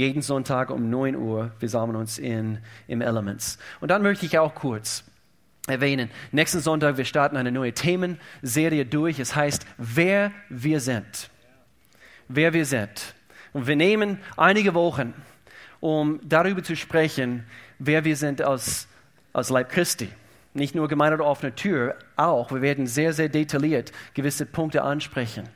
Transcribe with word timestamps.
jeden 0.00 0.22
Sonntag 0.22 0.70
um 0.70 0.88
9 0.88 1.14
Uhr. 1.14 1.52
Wir 1.60 1.68
sammeln 1.68 1.96
uns 1.96 2.18
in, 2.18 2.58
im 2.88 3.02
Elements. 3.02 3.58
Und 3.80 3.90
dann 3.90 4.02
möchte 4.02 4.24
ich 4.24 4.38
auch 4.38 4.54
kurz 4.54 5.04
erwähnen, 5.66 6.10
nächsten 6.32 6.60
Sonntag, 6.60 6.96
wir 6.96 7.04
starten 7.04 7.36
eine 7.36 7.52
neue 7.52 7.74
Themenserie 7.74 8.86
durch. 8.86 9.20
Es 9.20 9.36
heißt, 9.36 9.66
wer 9.76 10.32
wir 10.48 10.80
sind. 10.80 11.30
Wer 12.28 12.54
wir 12.54 12.64
sind. 12.64 13.14
Und 13.52 13.66
wir 13.66 13.76
nehmen 13.76 14.18
einige 14.38 14.74
Wochen, 14.74 15.12
um 15.80 16.18
darüber 16.24 16.62
zu 16.62 16.76
sprechen, 16.76 17.44
wer 17.78 18.04
wir 18.04 18.16
sind 18.16 18.40
als, 18.40 18.88
als 19.34 19.50
Leib 19.50 19.68
Christi. 19.68 20.08
Nicht 20.54 20.74
nur 20.74 20.88
Gemeinde 20.88 21.18
der 21.18 21.26
offenen 21.26 21.54
Tür, 21.54 21.96
auch. 22.16 22.50
Wir 22.52 22.62
werden 22.62 22.86
sehr, 22.86 23.12
sehr 23.12 23.28
detailliert 23.28 23.92
gewisse 24.14 24.46
Punkte 24.46 24.82
ansprechen. 24.82 25.48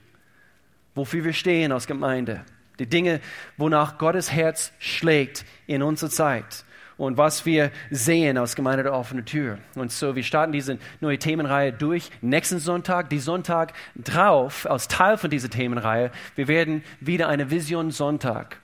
Wofür 0.94 1.24
wir 1.24 1.32
stehen 1.32 1.72
als 1.72 1.86
Gemeinde. 1.86 2.44
Die 2.78 2.86
Dinge, 2.86 3.20
wonach 3.56 3.98
Gottes 3.98 4.32
Herz 4.32 4.72
schlägt 4.78 5.44
in 5.66 5.82
unserer 5.82 6.10
Zeit 6.10 6.64
und 6.96 7.18
was 7.18 7.44
wir 7.46 7.70
sehen 7.90 8.38
aus 8.38 8.54
Gemeinde 8.54 8.84
der 8.84 8.92
offenen 8.92 9.24
Tür. 9.24 9.58
Und 9.74 9.92
so, 9.92 10.14
wir 10.14 10.22
starten 10.22 10.52
diese 10.52 10.78
neue 11.00 11.18
Themenreihe 11.18 11.72
durch. 11.72 12.10
Nächsten 12.20 12.58
Sonntag, 12.58 13.10
die 13.10 13.18
Sonntag 13.18 13.72
drauf, 13.96 14.68
als 14.68 14.88
Teil 14.88 15.16
von 15.18 15.30
dieser 15.30 15.50
Themenreihe, 15.50 16.10
wir 16.36 16.48
werden 16.48 16.84
wieder 17.00 17.28
eine 17.28 17.50
Vision 17.50 17.90
Sonntag 17.90 18.58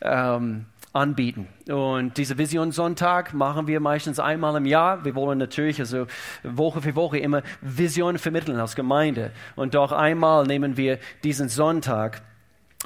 ähm, 0.00 0.66
anbieten. 0.92 1.48
Und 1.68 2.16
diese 2.16 2.38
Vision 2.38 2.72
Sonntag 2.72 3.34
machen 3.34 3.66
wir 3.66 3.80
meistens 3.80 4.18
einmal 4.18 4.56
im 4.56 4.66
Jahr. 4.66 5.04
Wir 5.04 5.14
wollen 5.14 5.38
natürlich 5.38 5.80
also 5.80 6.06
Woche 6.42 6.80
für 6.80 6.94
Woche 6.94 7.18
immer 7.18 7.42
Visionen 7.60 8.18
vermitteln 8.18 8.58
als 8.58 8.76
Gemeinde. 8.76 9.32
Und 9.56 9.74
doch 9.74 9.92
einmal 9.92 10.46
nehmen 10.46 10.76
wir 10.76 10.98
diesen 11.22 11.48
Sonntag 11.48 12.22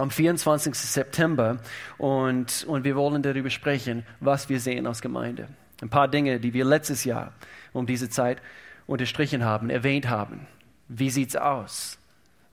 am 0.00 0.10
24. 0.10 0.74
September 0.74 1.58
und, 1.98 2.64
und 2.66 2.84
wir 2.84 2.96
wollen 2.96 3.22
darüber 3.22 3.50
sprechen, 3.50 4.04
was 4.18 4.48
wir 4.48 4.58
sehen 4.58 4.86
als 4.86 5.02
Gemeinde. 5.02 5.48
Ein 5.82 5.90
paar 5.90 6.08
Dinge, 6.08 6.40
die 6.40 6.52
wir 6.54 6.64
letztes 6.64 7.04
Jahr 7.04 7.32
um 7.72 7.86
diese 7.86 8.08
Zeit 8.08 8.38
unterstrichen 8.86 9.44
haben, 9.44 9.70
erwähnt 9.70 10.08
haben. 10.08 10.46
Wie 10.88 11.10
sieht 11.10 11.30
es 11.30 11.36
aus? 11.36 11.98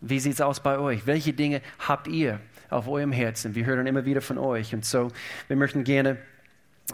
Wie 0.01 0.19
sieht 0.19 0.33
es 0.33 0.41
aus 0.41 0.59
bei 0.59 0.77
euch? 0.77 1.07
Welche 1.07 1.33
Dinge 1.33 1.61
habt 1.79 2.07
ihr 2.07 2.39
auf 2.69 2.87
eurem 2.87 3.11
Herzen? 3.11 3.55
Wir 3.55 3.65
hören 3.65 3.87
immer 3.87 4.05
wieder 4.05 4.21
von 4.21 4.37
euch. 4.37 4.73
Und 4.73 4.85
so, 4.85 5.11
wir 5.47 5.55
möchten 5.55 5.83
gerne 5.83 6.17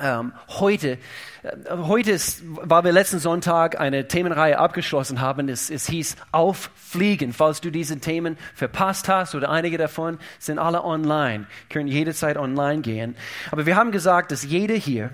ähm, 0.01 0.33
heute, 0.47 0.97
äh, 1.43 1.51
heute 1.71 2.11
ist, 2.11 2.41
weil 2.45 2.83
wir 2.83 2.91
letzten 2.91 3.19
Sonntag 3.19 3.79
eine 3.79 4.07
Themenreihe 4.07 4.57
abgeschlossen 4.57 5.21
haben, 5.21 5.49
es, 5.49 5.69
es 5.69 5.87
hieß 5.87 6.15
Auffliegen. 6.31 7.31
Falls 7.31 7.61
du 7.61 7.69
diese 7.69 7.99
Themen 7.99 8.37
verpasst 8.55 9.07
hast 9.07 9.35
oder 9.35 9.51
einige 9.51 9.77
davon, 9.77 10.17
sind 10.39 10.57
alle 10.57 10.83
online, 10.83 11.45
können 11.69 11.87
jederzeit 11.87 12.37
online 12.37 12.81
gehen. 12.81 13.15
Aber 13.51 13.67
wir 13.67 13.75
haben 13.75 13.91
gesagt, 13.91 14.31
dass 14.31 14.43
jeder 14.43 14.75
hier, 14.75 15.11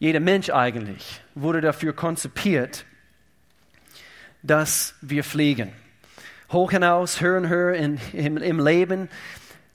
jeder 0.00 0.20
Mensch 0.20 0.50
eigentlich, 0.50 1.20
wurde 1.36 1.60
dafür 1.60 1.92
konzipiert, 1.92 2.84
dass 4.42 4.96
wir 5.00 5.22
fliegen. 5.22 5.72
Hoch 6.50 6.72
hinaus, 6.72 7.20
höher 7.20 7.38
und 7.38 7.48
höher 7.48 7.74
in, 7.74 8.00
im, 8.12 8.36
im 8.36 8.58
Leben. 8.58 9.08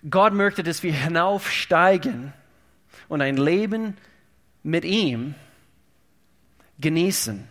Gott 0.09 0.33
möchte, 0.33 0.63
dass 0.63 0.83
wir 0.83 0.91
hinaufsteigen 0.91 2.33
und 3.07 3.21
ein 3.21 3.37
Leben 3.37 3.95
mit 4.63 4.85
ihm 4.85 5.35
genießen. 6.79 7.47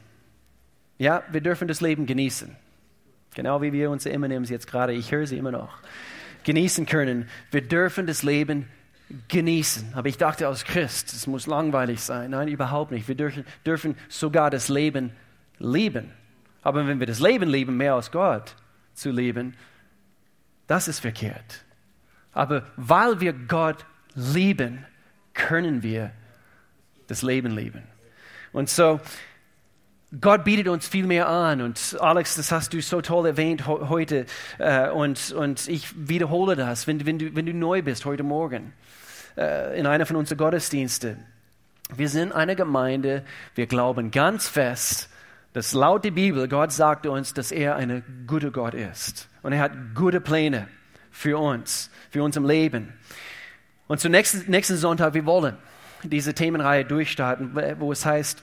Ja, 0.99 1.23
wir 1.31 1.41
dürfen 1.41 1.69
das 1.69 1.81
Leben 1.81 2.07
genießen. 2.07 2.55
Genau 3.35 3.63
wie 3.63 3.73
wir 3.73 3.91
unsere 3.91 4.15
M&M's 4.15 4.51
jetzt 4.51 4.67
gerade, 4.67 4.93
ich 4.93 5.11
höre 5.11 5.27
sie 5.27 5.39
immer 5.39 5.51
noch, 5.51 5.79
genießen 6.45 6.87
können. 6.87 7.29
Wir 7.51 7.63
dürfen 7.63 8.07
das 8.07 8.23
Leben 8.23 8.69
genießen. 9.29 9.95
Aber 9.95 10.09
ich 10.09 10.19
dachte 10.19 10.47
als 10.47 10.65
Christ, 10.65 11.13
es 11.13 11.27
muss 11.27 11.47
langweilig 11.47 12.01
sein. 12.01 12.31
Nein, 12.31 12.49
überhaupt 12.49 12.91
nicht. 12.91 13.09
Wir 13.09 13.15
dürfen, 13.15 13.45
dürfen 13.67 13.97
sogar 14.09 14.51
das 14.51 14.69
Leben 14.69 15.13
lieben. 15.59 16.11
Aber 16.63 16.87
wenn 16.87 17.01
wir 17.01 17.07
das 17.07 17.21
Leben 17.21 17.49
lieben, 17.49 17.77
mehr 17.77 17.95
als 17.95 18.11
Gott 18.11 18.55
zu 18.95 19.11
lieben, 19.11 19.55
das 20.67 20.89
ist 20.89 21.01
verkehrt. 21.01 21.65
Aber 22.33 22.67
weil 22.77 23.21
wir 23.21 23.33
Gott 23.33 23.85
lieben, 24.15 24.87
können 25.35 25.83
wir 25.83 26.13
das 27.07 27.23
Leben 27.23 27.51
leben. 27.51 27.83
Und 28.53 28.71
so, 28.71 29.01
Gott 30.21 30.45
bietet 30.45 30.69
uns 30.69 30.87
viel 30.87 31.07
mehr 31.07 31.29
an. 31.29 31.61
Und 31.61 31.97
Alex, 32.01 32.37
das 32.37 32.53
hast 32.53 32.73
du 32.73 32.81
so 32.81 33.01
toll 33.01 33.27
erwähnt 33.27 33.67
heute. 33.67 34.27
Äh, 34.59 34.91
und, 34.91 35.33
und 35.33 35.69
ich 35.69 35.93
wiederhole 36.09 36.57
das, 36.57 36.87
wenn, 36.87 37.05
wenn, 37.05 37.19
du, 37.19 37.35
wenn 37.35 37.47
du 37.47 37.53
neu 37.53 37.83
bist 37.83 38.05
heute 38.05 38.23
Morgen 38.23 38.73
äh, 39.37 39.79
in 39.79 39.87
einer 39.87 40.07
von 40.07 40.17
unseren 40.17 40.39
Gottesdiensten. 40.39 41.25
Wir 41.95 42.09
sind 42.09 42.33
eine 42.33 42.57
Gemeinde, 42.57 43.25
wir 43.55 43.67
glauben 43.67 44.11
ganz 44.11 44.49
fest, 44.49 45.11
dass 45.53 45.73
laut 45.73 46.05
der 46.05 46.13
Bibel 46.13 46.49
Gott 46.49 46.73
sagt 46.73 47.07
uns, 47.07 47.35
dass 47.35 47.53
er 47.53 47.77
ein 47.77 48.25
guter 48.27 48.51
Gott 48.51 48.75
ist. 48.75 49.29
Und 49.43 49.53
er 49.53 49.61
hat 49.61 49.73
gute 49.95 50.21
Pläne 50.21 50.69
für 51.11 51.39
uns, 51.39 51.91
für 52.11 52.23
unser 52.23 52.41
Leben. 52.41 52.93
Und 53.87 54.01
zum 54.01 54.13
nächsten, 54.13 54.51
nächsten 54.51 54.77
Sonntag, 54.77 55.15
wir 55.15 55.27
wollen 55.27 55.57
diese 56.03 56.35
Themenreihe 56.35 56.85
durchstarten, 56.85 57.55
wo 57.79 57.93
es 57.93 58.05
heißt, 58.05 58.43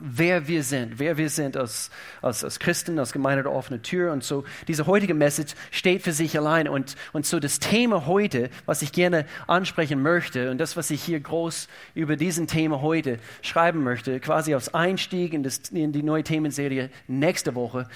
wer 0.00 0.46
wir 0.46 0.62
sind, 0.62 0.98
wer 0.98 1.16
wir 1.16 1.28
sind 1.28 1.56
als, 1.56 1.90
als, 2.22 2.44
als 2.44 2.58
Christen, 2.58 2.98
als 2.98 3.12
Gemeinde 3.12 3.42
der 3.42 3.52
offenen 3.52 3.82
Tür. 3.82 4.12
Und 4.12 4.22
so, 4.22 4.44
diese 4.68 4.86
heutige 4.86 5.14
Message 5.14 5.54
steht 5.70 6.02
für 6.02 6.12
sich 6.12 6.38
allein. 6.38 6.68
Und, 6.68 6.96
und 7.12 7.26
so 7.26 7.40
das 7.40 7.58
Thema 7.58 8.06
heute, 8.06 8.50
was 8.66 8.82
ich 8.82 8.92
gerne 8.92 9.26
ansprechen 9.46 10.02
möchte 10.02 10.50
und 10.50 10.58
das, 10.58 10.76
was 10.76 10.90
ich 10.90 11.02
hier 11.02 11.20
groß 11.20 11.68
über 11.94 12.16
diesen 12.16 12.46
Thema 12.46 12.80
heute 12.80 13.18
schreiben 13.42 13.82
möchte, 13.82 14.20
quasi 14.20 14.54
als 14.54 14.74
Einstieg 14.74 15.32
in, 15.32 15.42
das, 15.42 15.58
in 15.70 15.92
die 15.92 16.02
neue 16.02 16.22
Themenserie 16.22 16.90
nächste 17.06 17.54
Woche. 17.54 17.88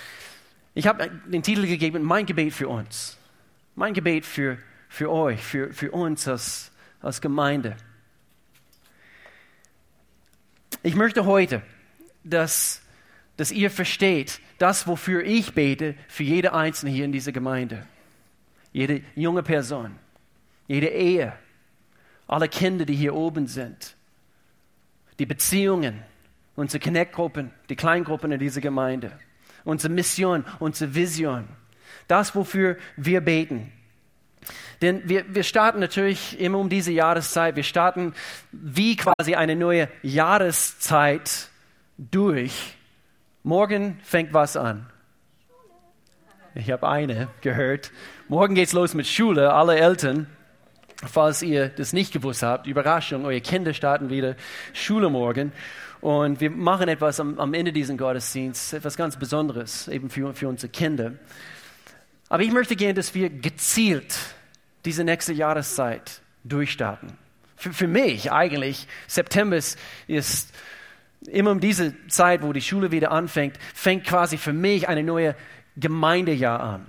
Ich 0.74 0.86
habe 0.86 1.10
den 1.26 1.42
Titel 1.42 1.66
gegeben, 1.66 2.02
mein 2.02 2.26
Gebet 2.26 2.54
für 2.54 2.68
uns. 2.68 3.18
Mein 3.74 3.94
Gebet 3.94 4.26
für, 4.26 4.58
für 4.92 5.10
euch, 5.10 5.42
für, 5.42 5.72
für 5.72 5.91
uns 5.91 6.28
als, 6.28 6.70
als 7.00 7.22
Gemeinde. 7.22 7.78
Ich 10.82 10.94
möchte 10.94 11.25
heute, 11.25 11.62
dass, 12.25 12.82
dass 13.38 13.50
ihr 13.52 13.70
versteht, 13.70 14.38
das, 14.58 14.86
wofür 14.86 15.25
ich 15.25 15.54
bete, 15.54 15.94
für 16.08 16.25
jede 16.25 16.52
Einzelne 16.52 16.92
hier 16.92 17.06
in 17.06 17.12
dieser 17.12 17.32
Gemeinde. 17.32 17.86
Jede 18.75 19.00
junge 19.14 19.42
Person, 19.42 19.98
jede 20.69 20.88
Ehe, 20.88 21.32
alle 22.26 22.48
Kinder, 22.48 22.84
die 22.84 22.94
hier 22.94 23.14
oben 23.14 23.47
sind, 23.47 23.97
die 25.19 25.26
Beziehungen, 25.26 26.02
unsere 26.54 26.84
Connect-Gruppen, 26.84 27.50
die 27.70 27.76
Kleingruppen 27.76 28.31
in 28.31 28.41
dieser 28.41 28.60
Gemeinde, 28.60 29.19
unsere 29.64 29.91
Mission, 29.91 30.44
unsere 30.58 30.94
Vision, 30.94 31.48
das, 32.08 32.34
wofür 32.34 32.76
wir 32.98 33.22
beten. 33.22 33.72
Denn 34.80 35.08
wir, 35.08 35.25
wir 35.34 35.44
starten 35.44 35.80
natürlich 35.80 36.41
immer 36.41 36.58
um 36.58 36.69
diese 36.69 36.92
Jahreszeit. 36.92 37.56
Wir 37.56 37.62
starten 37.62 38.14
wie 38.50 38.97
quasi 38.97 39.34
eine 39.34 39.54
neue 39.54 39.88
Jahreszeit 40.03 41.48
durch. 41.98 42.76
Morgen 43.44 44.00
fängt 44.02 44.32
was 44.32 44.56
an? 44.56 44.86
Ich 46.54 46.70
habe 46.70 46.88
eine 46.88 47.28
gehört. 47.41 47.92
Morgen 48.28 48.54
geht 48.54 48.69
es 48.69 48.72
los 48.72 48.94
mit 48.94 49.06
Schule. 49.06 49.54
Alle 49.54 49.78
Eltern, 49.78 50.26
falls 50.97 51.42
ihr 51.42 51.69
das 51.69 51.92
nicht 51.92 52.12
gewusst 52.12 52.42
habt, 52.42 52.66
Überraschung, 52.66 53.25
eure 53.25 53.41
Kinder 53.41 53.72
starten 53.72 54.10
wieder 54.10 54.36
Schule 54.72 55.08
morgen. 55.08 55.52
Und 56.00 56.41
wir 56.41 56.50
machen 56.50 56.88
etwas 56.88 57.20
am, 57.20 57.38
am 57.38 57.54
Ende 57.54 57.72
dieses 57.72 57.97
Gottesdienstes, 57.97 58.72
etwas 58.72 58.97
ganz 58.97 59.16
Besonderes, 59.16 59.86
eben 59.88 60.10
für, 60.10 60.34
für 60.34 60.48
unsere 60.48 60.70
Kinder. 60.70 61.12
Aber 62.32 62.43
ich 62.43 62.50
möchte 62.50 62.76
gerne, 62.76 62.94
dass 62.94 63.15
wir 63.15 63.28
gezielt 63.28 64.19
diese 64.87 65.04
nächste 65.04 65.34
Jahreszeit 65.34 66.22
durchstarten. 66.44 67.12
Für, 67.56 67.75
für 67.75 67.87
mich 67.87 68.32
eigentlich, 68.32 68.88
September 69.06 69.55
ist, 69.55 70.55
immer 71.26 71.50
um 71.50 71.61
diese 71.61 71.94
Zeit, 72.08 72.40
wo 72.40 72.55
die 72.55 72.62
Schule 72.62 72.90
wieder 72.90 73.11
anfängt, 73.12 73.58
fängt 73.75 74.05
quasi 74.06 74.38
für 74.38 74.55
mich 74.55 74.88
eine 74.88 75.02
neue 75.02 75.37
Gemeindejahr 75.76 76.61
an. 76.61 76.87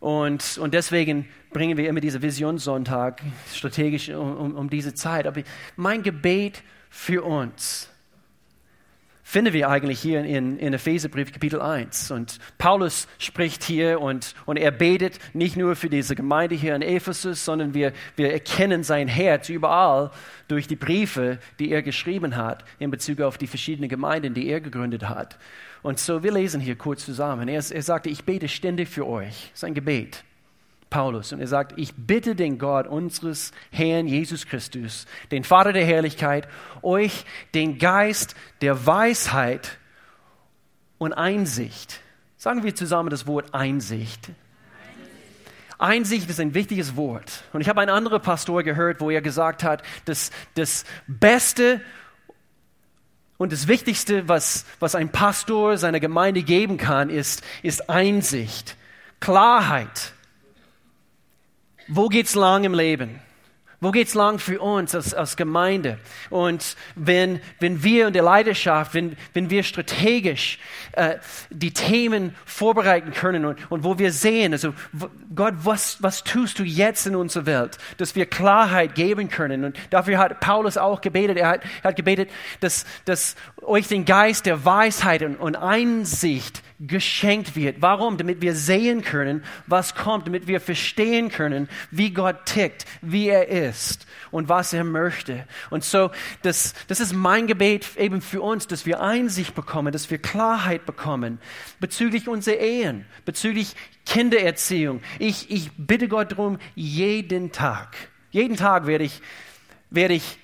Und, 0.00 0.58
und 0.58 0.74
deswegen 0.74 1.26
bringen 1.54 1.78
wir 1.78 1.88
immer 1.88 2.00
diese 2.00 2.20
Visionssonntag 2.20 3.22
strategisch 3.54 4.10
um, 4.10 4.36
um, 4.36 4.54
um 4.54 4.68
diese 4.68 4.92
Zeit. 4.92 5.26
Aber 5.26 5.40
mein 5.76 6.02
Gebet 6.02 6.62
für 6.90 7.24
uns 7.24 7.88
finden 9.34 9.52
wir 9.52 9.68
eigentlich 9.68 9.98
hier 9.98 10.22
in, 10.22 10.58
in 10.60 10.74
Epheserbrief 10.74 11.32
Kapitel 11.32 11.60
1. 11.60 12.12
Und 12.12 12.38
Paulus 12.56 13.08
spricht 13.18 13.64
hier 13.64 14.00
und, 14.00 14.32
und 14.46 14.56
er 14.56 14.70
betet 14.70 15.18
nicht 15.32 15.56
nur 15.56 15.74
für 15.74 15.90
diese 15.90 16.14
Gemeinde 16.14 16.54
hier 16.54 16.76
in 16.76 16.82
Ephesus, 16.82 17.44
sondern 17.44 17.74
wir, 17.74 17.92
wir 18.14 18.32
erkennen 18.32 18.84
sein 18.84 19.08
Herz 19.08 19.48
überall 19.48 20.12
durch 20.46 20.68
die 20.68 20.76
Briefe, 20.76 21.38
die 21.58 21.72
er 21.72 21.82
geschrieben 21.82 22.36
hat 22.36 22.64
in 22.78 22.92
Bezug 22.92 23.22
auf 23.22 23.36
die 23.36 23.48
verschiedenen 23.48 23.88
Gemeinden, 23.88 24.34
die 24.34 24.46
er 24.46 24.60
gegründet 24.60 25.08
hat. 25.08 25.36
Und 25.82 25.98
so, 25.98 26.22
wir 26.22 26.30
lesen 26.30 26.60
hier 26.60 26.76
kurz 26.76 27.04
zusammen. 27.04 27.48
Er, 27.48 27.56
er 27.56 27.82
sagte, 27.82 28.10
ich 28.10 28.22
bete 28.22 28.46
ständig 28.46 28.88
für 28.88 29.04
euch. 29.04 29.50
Sein 29.52 29.74
Gebet. 29.74 30.22
Paulus. 30.94 31.32
Und 31.32 31.40
er 31.40 31.48
sagt, 31.48 31.76
ich 31.76 31.92
bitte 31.96 32.36
den 32.36 32.56
Gott 32.56 32.86
unseres 32.86 33.50
Herrn 33.72 34.06
Jesus 34.06 34.46
Christus, 34.46 35.06
den 35.32 35.42
Vater 35.42 35.72
der 35.72 35.84
Herrlichkeit, 35.84 36.46
euch 36.82 37.24
den 37.52 37.78
Geist 37.78 38.36
der 38.60 38.86
Weisheit 38.86 39.78
und 40.98 41.12
Einsicht. 41.12 41.98
Sagen 42.36 42.62
wir 42.62 42.76
zusammen 42.76 43.10
das 43.10 43.26
Wort 43.26 43.52
Einsicht. 43.54 44.30
Einsicht 45.78 46.30
ist 46.30 46.38
ein 46.38 46.54
wichtiges 46.54 46.94
Wort. 46.94 47.42
Und 47.52 47.60
ich 47.60 47.68
habe 47.68 47.80
einen 47.80 47.90
anderen 47.90 48.22
Pastor 48.22 48.62
gehört, 48.62 49.00
wo 49.00 49.10
er 49.10 49.20
gesagt 49.20 49.64
hat, 49.64 49.82
dass 50.04 50.30
das 50.54 50.84
Beste 51.08 51.80
und 53.36 53.50
das 53.50 53.66
Wichtigste, 53.66 54.28
was, 54.28 54.64
was 54.78 54.94
ein 54.94 55.10
Pastor 55.10 55.76
seiner 55.76 55.98
Gemeinde 55.98 56.44
geben 56.44 56.76
kann, 56.76 57.10
ist, 57.10 57.42
ist 57.64 57.90
Einsicht, 57.90 58.76
Klarheit. 59.18 60.14
Wo 61.88 62.08
geht's 62.08 62.34
lang 62.34 62.64
im 62.64 62.74
Leben? 62.74 63.20
Wo 63.84 63.90
geht's 63.90 64.14
lang 64.14 64.38
für 64.38 64.60
uns 64.60 64.94
als, 64.94 65.12
als 65.12 65.36
Gemeinde? 65.36 65.98
Und 66.30 66.74
wenn, 66.94 67.40
wenn 67.60 67.84
wir 67.84 68.06
in 68.06 68.14
der 68.14 68.22
Leidenschaft, 68.22 68.94
wenn, 68.94 69.14
wenn 69.34 69.50
wir 69.50 69.62
strategisch 69.62 70.58
äh, 70.92 71.16
die 71.50 71.72
Themen 71.72 72.34
vorbereiten 72.46 73.12
können 73.12 73.44
und, 73.44 73.70
und 73.70 73.84
wo 73.84 73.98
wir 73.98 74.10
sehen, 74.10 74.54
also 74.54 74.72
Gott, 75.34 75.52
was, 75.64 76.02
was 76.02 76.24
tust 76.24 76.58
du 76.58 76.62
jetzt 76.62 77.06
in 77.06 77.14
unserer 77.14 77.44
Welt, 77.44 77.76
dass 77.98 78.16
wir 78.16 78.24
Klarheit 78.24 78.94
geben 78.94 79.28
können? 79.28 79.64
Und 79.64 79.76
dafür 79.90 80.16
hat 80.16 80.40
Paulus 80.40 80.78
auch 80.78 81.02
gebetet. 81.02 81.36
Er 81.36 81.48
hat, 81.48 81.60
hat 81.82 81.96
gebetet, 81.96 82.30
dass, 82.60 82.86
dass 83.04 83.36
euch 83.66 83.88
den 83.88 84.04
Geist 84.04 84.46
der 84.46 84.64
Weisheit 84.64 85.22
und, 85.22 85.56
Einsicht 85.56 86.62
geschenkt 86.80 87.56
wird. 87.56 87.80
Warum? 87.80 88.16
Damit 88.16 88.40
wir 88.40 88.54
sehen 88.54 89.02
können, 89.02 89.44
was 89.66 89.94
kommt, 89.94 90.26
damit 90.26 90.46
wir 90.46 90.60
verstehen 90.60 91.30
können, 91.30 91.68
wie 91.90 92.10
Gott 92.10 92.46
tickt, 92.46 92.84
wie 93.00 93.28
er 93.28 93.48
ist 93.48 94.06
und 94.30 94.48
was 94.48 94.72
er 94.72 94.84
möchte. 94.84 95.46
Und 95.70 95.84
so, 95.84 96.10
das, 96.42 96.74
das 96.88 97.00
ist 97.00 97.14
mein 97.14 97.46
Gebet 97.46 97.96
eben 97.96 98.20
für 98.20 98.42
uns, 98.42 98.66
dass 98.66 98.86
wir 98.86 99.00
Einsicht 99.00 99.54
bekommen, 99.54 99.92
dass 99.92 100.10
wir 100.10 100.18
Klarheit 100.18 100.86
bekommen 100.86 101.38
bezüglich 101.80 102.28
unserer 102.28 102.58
Ehen, 102.58 103.06
bezüglich 103.24 103.74
Kindererziehung. 104.06 105.00
Ich, 105.18 105.50
ich 105.50 105.70
bitte 105.76 106.08
Gott 106.08 106.32
darum, 106.32 106.58
jeden 106.74 107.52
Tag, 107.52 107.96
jeden 108.30 108.56
Tag 108.56 108.86
werde 108.86 109.04
ich, 109.04 109.22
werde 109.90 110.14
ich 110.14 110.38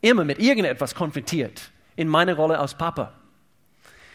immer 0.00 0.24
mit 0.24 0.38
irgendetwas 0.38 0.94
konfrontiert 0.94 1.70
in 1.98 2.06
meiner 2.06 2.34
Rolle 2.34 2.60
als 2.60 2.74
Papa. 2.74 3.12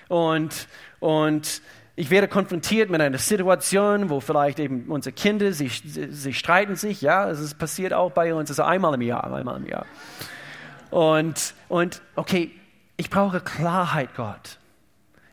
Und, 0.08 0.70
und 1.02 1.62
ich 1.98 2.10
werde 2.10 2.30
konfrontiert 2.30 2.90
mit 2.90 3.02
einer 3.02 3.18
Situation, 3.18 4.10
wo 4.10 4.22
vielleicht 4.22 4.60
eben 4.60 4.86
unsere 4.88 5.14
Kinder, 5.14 5.52
sie, 5.52 5.68
sie 5.68 6.34
streiten 6.34 6.78
sich, 6.78 7.02
ja, 7.02 7.30
es 7.30 7.54
passiert 7.54 7.92
auch 7.92 8.12
bei 8.12 8.34
uns, 8.34 8.50
also 8.50 8.64
einmal 8.64 8.94
im 8.94 9.02
Jahr, 9.02 9.26
einmal 9.26 9.58
im 9.58 9.68
Jahr. 9.68 9.86
Und, 10.92 11.54
und 11.68 12.02
okay, 12.16 12.52
ich 12.96 13.10
brauche 13.10 13.42
Klarheit, 13.42 14.16
Gott. 14.16 14.60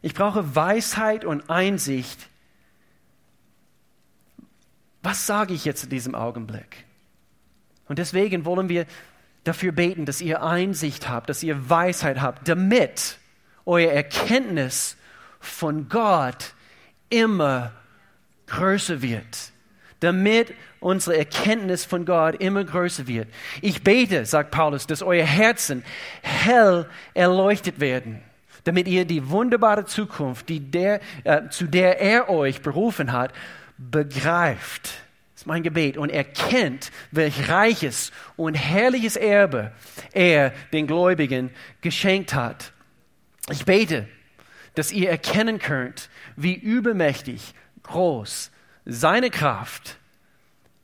Ich 0.02 0.14
brauche 0.14 0.56
Weisheit 0.56 1.24
und 1.24 1.48
Einsicht. 1.50 2.28
Was 5.04 5.24
sage 5.24 5.54
ich 5.54 5.64
jetzt 5.64 5.84
in 5.84 5.90
diesem 5.90 6.16
Augenblick? 6.16 6.84
Und 7.86 8.00
deswegen 8.00 8.44
wollen 8.44 8.68
wir 8.68 8.86
dafür 9.50 9.72
beten, 9.72 10.06
dass 10.06 10.20
ihr 10.20 10.42
Einsicht 10.42 11.08
habt, 11.08 11.28
dass 11.28 11.42
ihr 11.42 11.68
Weisheit 11.68 12.20
habt, 12.20 12.48
damit 12.48 13.18
euer 13.66 13.90
Erkenntnis 13.90 14.96
von 15.40 15.88
Gott 15.88 16.54
immer 17.08 17.72
größer 18.46 19.02
wird. 19.02 19.52
Damit 19.98 20.54
unsere 20.78 21.18
Erkenntnis 21.18 21.84
von 21.84 22.04
Gott 22.06 22.36
immer 22.36 22.62
größer 22.64 23.08
wird. 23.08 23.28
Ich 23.60 23.82
bete, 23.82 24.24
sagt 24.24 24.52
Paulus, 24.52 24.86
dass 24.86 25.02
euer 25.02 25.26
Herzen 25.26 25.82
hell 26.22 26.88
erleuchtet 27.12 27.80
werden, 27.80 28.22
damit 28.64 28.86
ihr 28.86 29.04
die 29.04 29.28
wunderbare 29.28 29.84
Zukunft, 29.84 30.48
die 30.48 30.60
der, 30.60 31.00
äh, 31.24 31.48
zu 31.50 31.66
der 31.66 32.00
er 32.00 32.30
euch 32.30 32.62
berufen 32.62 33.12
hat, 33.12 33.32
begreift. 33.76 34.90
Ist 35.40 35.46
mein 35.46 35.62
Gebet. 35.62 35.96
Und 35.96 36.10
erkennt, 36.10 36.92
welch 37.12 37.48
reiches 37.48 38.12
und 38.36 38.56
herrliches 38.56 39.16
Erbe 39.16 39.72
er 40.12 40.52
den 40.74 40.86
Gläubigen 40.86 41.48
geschenkt 41.80 42.34
hat. 42.34 42.74
Ich 43.50 43.64
bete, 43.64 44.06
dass 44.74 44.92
ihr 44.92 45.08
erkennen 45.08 45.58
könnt, 45.58 46.10
wie 46.36 46.52
übermächtig 46.52 47.54
groß 47.84 48.50
seine 48.84 49.30
Kraft 49.30 49.96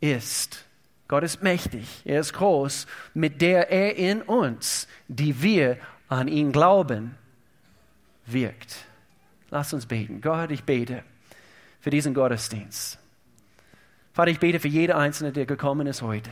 ist. 0.00 0.64
Gott 1.06 1.23
ist 1.23 1.43
mächtig, 1.43 1.87
er 2.06 2.20
ist 2.20 2.32
groß, 2.32 2.87
mit 3.12 3.43
der 3.43 3.70
er 3.70 3.97
in 3.97 4.23
uns, 4.23 4.88
die 5.06 5.43
wir 5.43 5.76
an 6.09 6.29
ihn 6.29 6.50
glauben, 6.50 7.14
wirkt. 8.25 8.87
Lass 9.50 9.75
uns 9.75 9.85
beten. 9.85 10.23
Gott, 10.23 10.50
ich 10.50 10.64
bete 10.64 11.05
für 11.79 11.91
diesen 11.91 12.14
Gottesdienst. 12.14 13.00
Vater, 14.17 14.31
ich 14.31 14.41
bete 14.41 14.61
für 14.61 14.69
jede 14.69 14.97
Einzelne, 14.97 15.31
der 15.31 15.45
gekommen 15.45 15.87
ist 15.87 16.01
heute. 16.01 16.31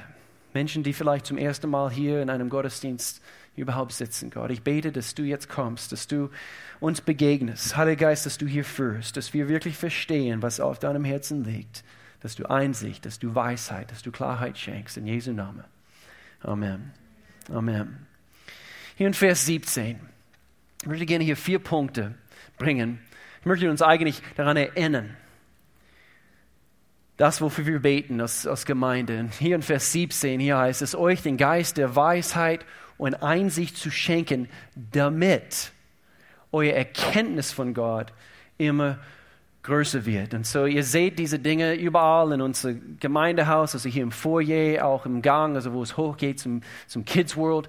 Menschen, 0.54 0.82
die 0.82 0.94
vielleicht 0.94 1.26
zum 1.26 1.36
ersten 1.36 1.68
Mal 1.68 1.90
hier 1.90 2.22
in 2.22 2.30
einem 2.30 2.48
Gottesdienst 2.48 3.20
überhaupt 3.56 3.92
sitzen, 3.92 4.30
Gott. 4.30 4.50
Ich 4.50 4.62
bete, 4.62 4.90
dass 4.90 5.14
du 5.14 5.22
jetzt 5.22 5.50
kommst, 5.50 5.92
dass 5.92 6.06
du 6.06 6.30
uns 6.80 7.02
begegnest. 7.02 7.76
Heiliger 7.76 8.06
Geist, 8.06 8.24
dass 8.24 8.38
du 8.38 8.46
hier 8.46 8.64
führst, 8.64 9.18
dass 9.18 9.34
wir 9.34 9.50
wirklich 9.50 9.76
verstehen, 9.76 10.40
was 10.40 10.60
auf 10.60 10.78
deinem 10.78 11.04
Herzen 11.04 11.44
liegt, 11.44 11.84
dass 12.20 12.34
du 12.34 12.46
Einsicht, 12.48 13.04
dass 13.04 13.18
du 13.18 13.34
Weisheit, 13.34 13.90
dass 13.90 14.00
du 14.00 14.10
Klarheit 14.10 14.56
schenkst. 14.56 14.96
In 14.96 15.06
Jesu 15.06 15.34
Namen. 15.34 15.64
Amen. 16.40 16.90
Amen. 17.52 18.06
Hier 18.96 19.08
in 19.08 19.12
Vers 19.12 19.44
17. 19.44 20.00
Ich 20.80 20.88
möchte 20.88 21.04
gerne 21.04 21.24
hier 21.24 21.36
vier 21.36 21.58
Punkte 21.58 22.14
bringen. 22.56 23.00
Ich 23.40 23.46
möchte 23.46 23.68
uns 23.68 23.82
eigentlich 23.82 24.22
daran 24.36 24.56
erinnern, 24.56 25.18
das, 27.16 27.40
wofür 27.40 27.66
wir 27.66 27.80
beten 27.80 28.20
als, 28.20 28.46
als 28.46 28.66
Gemeinde. 28.66 29.28
Hier 29.38 29.54
in 29.54 29.62
Vers 29.62 29.92
17, 29.92 30.40
hier 30.40 30.58
heißt 30.58 30.82
es, 30.82 30.94
euch 30.94 31.22
den 31.22 31.36
Geist 31.36 31.76
der 31.76 31.94
Weisheit 31.94 32.64
und 32.98 33.22
Einsicht 33.22 33.76
zu 33.76 33.90
schenken, 33.90 34.48
damit 34.74 35.72
euer 36.52 36.74
Erkenntnis 36.74 37.52
von 37.52 37.74
Gott 37.74 38.12
immer 38.58 38.98
größer 39.62 40.04
wird. 40.06 40.34
Und 40.34 40.46
so, 40.46 40.66
ihr 40.66 40.84
seht 40.84 41.18
diese 41.18 41.38
Dinge 41.38 41.74
überall 41.74 42.32
in 42.32 42.40
unserem 42.40 42.98
Gemeindehaus, 43.00 43.74
also 43.74 43.88
hier 43.88 44.02
im 44.02 44.12
Foyer, 44.12 44.84
auch 44.84 45.06
im 45.06 45.22
Gang, 45.22 45.54
also 45.54 45.72
wo 45.72 45.82
es 45.82 45.96
hochgeht 45.96 46.38
zum, 46.38 46.62
zum 46.86 47.04
Kids 47.04 47.36
World. 47.36 47.68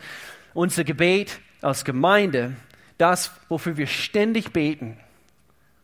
Unser 0.54 0.84
Gebet 0.84 1.40
als 1.62 1.86
Gemeinde, 1.86 2.54
das, 2.98 3.32
wofür 3.48 3.78
wir 3.78 3.88
ständig 3.88 4.52
beten 4.52 4.98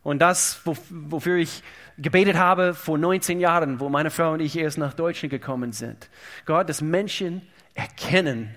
und 0.02 0.18
das, 0.18 0.60
wofür 0.64 1.36
ich 1.36 1.62
gebetet 1.98 2.36
habe 2.36 2.74
vor 2.74 2.98
19 2.98 3.40
Jahren, 3.40 3.80
wo 3.80 3.88
meine 3.88 4.10
Frau 4.10 4.32
und 4.32 4.40
ich 4.40 4.56
erst 4.56 4.78
nach 4.78 4.94
Deutschland 4.94 5.30
gekommen 5.30 5.72
sind. 5.72 6.08
Gott, 6.44 6.68
dass 6.68 6.80
Menschen 6.80 7.42
erkennen, 7.74 8.54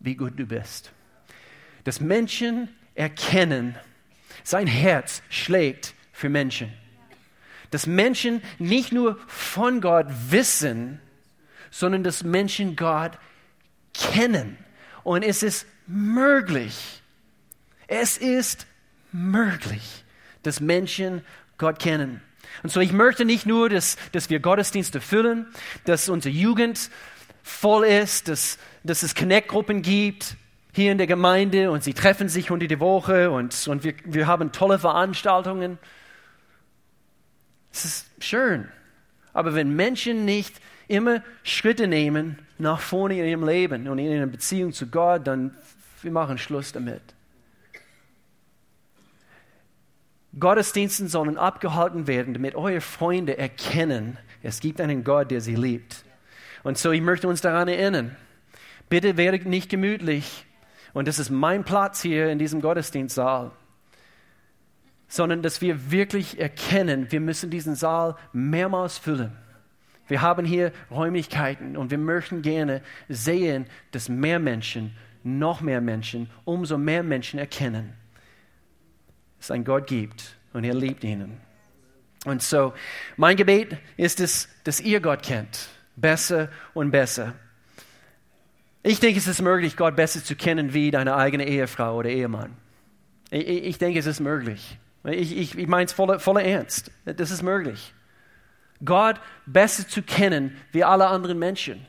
wie 0.00 0.16
gut 0.16 0.38
du 0.38 0.46
bist. 0.46 0.92
Dass 1.84 2.00
Menschen 2.00 2.68
erkennen, 2.94 3.76
sein 4.42 4.66
Herz 4.66 5.22
schlägt 5.28 5.94
für 6.12 6.28
Menschen. 6.28 6.72
Dass 7.70 7.86
Menschen 7.86 8.42
nicht 8.58 8.92
nur 8.92 9.18
von 9.26 9.80
Gott 9.80 10.06
wissen, 10.28 11.00
sondern 11.70 12.02
dass 12.04 12.22
Menschen 12.22 12.76
Gott 12.76 13.12
kennen. 13.94 14.58
Und 15.04 15.22
es 15.22 15.42
ist 15.42 15.66
möglich, 15.86 17.02
es 17.86 18.18
ist 18.18 18.66
möglich, 19.10 20.01
dass 20.42 20.60
Menschen 20.60 21.22
Gott 21.58 21.78
kennen. 21.78 22.20
Und 22.62 22.70
so, 22.70 22.80
ich 22.80 22.92
möchte 22.92 23.24
nicht 23.24 23.46
nur, 23.46 23.68
dass, 23.68 23.96
dass 24.12 24.30
wir 24.30 24.40
Gottesdienste 24.40 25.00
füllen, 25.00 25.46
dass 25.84 26.08
unsere 26.08 26.34
Jugend 26.34 26.90
voll 27.42 27.84
ist, 27.84 28.28
dass, 28.28 28.58
dass 28.84 29.02
es 29.02 29.14
Connect-Gruppen 29.14 29.82
gibt 29.82 30.36
hier 30.74 30.92
in 30.92 30.98
der 30.98 31.06
Gemeinde 31.06 31.70
und 31.70 31.84
sie 31.84 31.92
treffen 31.92 32.28
sich 32.28 32.50
unter 32.50 32.66
die 32.66 32.80
Woche 32.80 33.30
und, 33.30 33.68
und 33.68 33.84
wir, 33.84 33.94
wir 34.04 34.26
haben 34.26 34.52
tolle 34.52 34.78
Veranstaltungen. 34.78 35.78
Es 37.72 37.84
ist 37.84 38.06
schön. 38.20 38.68
Aber 39.32 39.54
wenn 39.54 39.74
Menschen 39.74 40.24
nicht 40.24 40.54
immer 40.88 41.22
Schritte 41.42 41.86
nehmen 41.86 42.38
nach 42.58 42.80
vorne 42.80 43.18
in 43.18 43.26
ihrem 43.26 43.46
Leben 43.46 43.88
und 43.88 43.98
in 43.98 44.12
ihrer 44.12 44.26
Beziehung 44.26 44.72
zu 44.72 44.86
Gott, 44.86 45.26
dann 45.26 45.54
wir 46.02 46.10
machen 46.10 46.38
Schluss 46.38 46.72
damit. 46.72 47.02
Gottesdiensten 50.38 51.08
sollen 51.08 51.36
abgehalten 51.36 52.06
werden, 52.06 52.32
damit 52.32 52.54
eure 52.54 52.80
Freunde 52.80 53.36
erkennen, 53.36 54.18
es 54.42 54.60
gibt 54.60 54.80
einen 54.80 55.04
Gott, 55.04 55.30
der 55.30 55.40
sie 55.40 55.54
liebt. 55.54 56.04
Und 56.62 56.78
so, 56.78 56.90
ich 56.90 57.02
möchte 57.02 57.28
uns 57.28 57.40
daran 57.40 57.68
erinnern, 57.68 58.16
bitte 58.88 59.16
werdet 59.16 59.46
nicht 59.46 59.68
gemütlich. 59.68 60.46
Und 60.92 61.08
das 61.08 61.18
ist 61.18 61.30
mein 61.30 61.64
Platz 61.64 62.02
hier 62.02 62.30
in 62.30 62.38
diesem 62.38 62.60
Gottesdienstsaal. 62.60 63.50
Sondern, 65.08 65.42
dass 65.42 65.60
wir 65.60 65.90
wirklich 65.90 66.40
erkennen, 66.40 67.12
wir 67.12 67.20
müssen 67.20 67.50
diesen 67.50 67.74
Saal 67.74 68.16
mehrmals 68.32 68.98
füllen. 68.98 69.32
Wir 70.08 70.22
haben 70.22 70.44
hier 70.44 70.72
Räumlichkeiten 70.90 71.76
und 71.76 71.90
wir 71.90 71.98
möchten 71.98 72.42
gerne 72.42 72.82
sehen, 73.08 73.66
dass 73.92 74.08
mehr 74.08 74.38
Menschen, 74.38 74.96
noch 75.22 75.60
mehr 75.60 75.80
Menschen, 75.80 76.30
umso 76.44 76.78
mehr 76.78 77.02
Menschen 77.02 77.38
erkennen, 77.38 77.92
es 79.42 79.50
einen 79.50 79.64
Gott 79.64 79.86
gibt 79.86 80.36
und 80.52 80.64
er 80.64 80.74
liebt 80.74 81.04
ihnen. 81.04 81.40
Und 82.24 82.42
so, 82.42 82.72
mein 83.16 83.36
Gebet 83.36 83.76
ist 83.96 84.20
es, 84.20 84.48
dass 84.64 84.80
ihr 84.80 85.00
Gott 85.00 85.22
kennt, 85.22 85.68
besser 85.96 86.48
und 86.74 86.90
besser. 86.90 87.34
Ich 88.84 89.00
denke, 89.00 89.18
es 89.18 89.26
ist 89.26 89.42
möglich, 89.42 89.76
Gott 89.76 89.96
besser 89.96 90.22
zu 90.22 90.36
kennen 90.36 90.74
wie 90.74 90.90
deine 90.90 91.16
eigene 91.16 91.46
Ehefrau 91.46 91.96
oder 91.96 92.10
Ehemann. 92.10 92.56
Ich, 93.30 93.46
ich 93.46 93.78
denke, 93.78 93.98
es 93.98 94.06
ist 94.06 94.20
möglich. 94.20 94.78
Ich, 95.04 95.36
ich, 95.36 95.58
ich 95.58 95.66
meine 95.66 95.86
es 95.86 95.92
voller, 95.92 96.20
voller 96.20 96.44
Ernst. 96.44 96.90
Das 97.04 97.30
ist 97.30 97.42
möglich. 97.42 97.92
Gott 98.84 99.20
besser 99.46 99.86
zu 99.86 100.02
kennen 100.02 100.56
wie 100.70 100.84
alle 100.84 101.08
anderen 101.08 101.38
Menschen. 101.38 101.84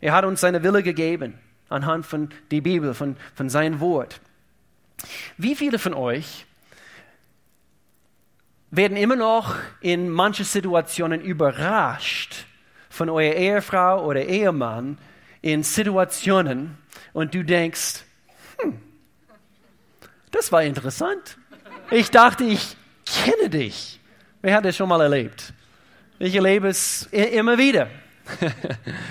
Er 0.00 0.12
hat 0.12 0.24
uns 0.24 0.40
seine 0.40 0.62
Wille 0.62 0.82
gegeben 0.82 1.34
anhand 1.68 2.06
von 2.06 2.30
der 2.50 2.60
Bibel, 2.60 2.94
von, 2.94 3.16
von 3.34 3.48
seinem 3.48 3.80
Wort. 3.80 4.20
Wie 5.36 5.54
viele 5.54 5.78
von 5.78 5.94
euch 5.94 6.46
werden 8.70 8.96
immer 8.96 9.16
noch 9.16 9.56
in 9.80 10.08
manchen 10.08 10.44
Situationen 10.44 11.20
überrascht 11.20 12.46
von 12.90 13.08
eurer 13.08 13.34
Ehefrau 13.34 14.04
oder 14.04 14.24
Ehemann 14.24 14.98
in 15.40 15.62
Situationen 15.62 16.76
und 17.12 17.34
du 17.34 17.42
denkst, 17.44 18.04
hm, 18.60 18.78
das 20.30 20.52
war 20.52 20.62
interessant. 20.62 21.38
Ich 21.90 22.10
dachte, 22.10 22.44
ich 22.44 22.76
kenne 23.06 23.48
dich. 23.48 24.00
Wer 24.42 24.56
hat 24.56 24.64
das 24.64 24.76
schon 24.76 24.88
mal 24.88 25.00
erlebt? 25.00 25.52
Ich 26.18 26.34
erlebe 26.34 26.68
es 26.68 27.06
immer 27.12 27.56
wieder. 27.56 27.88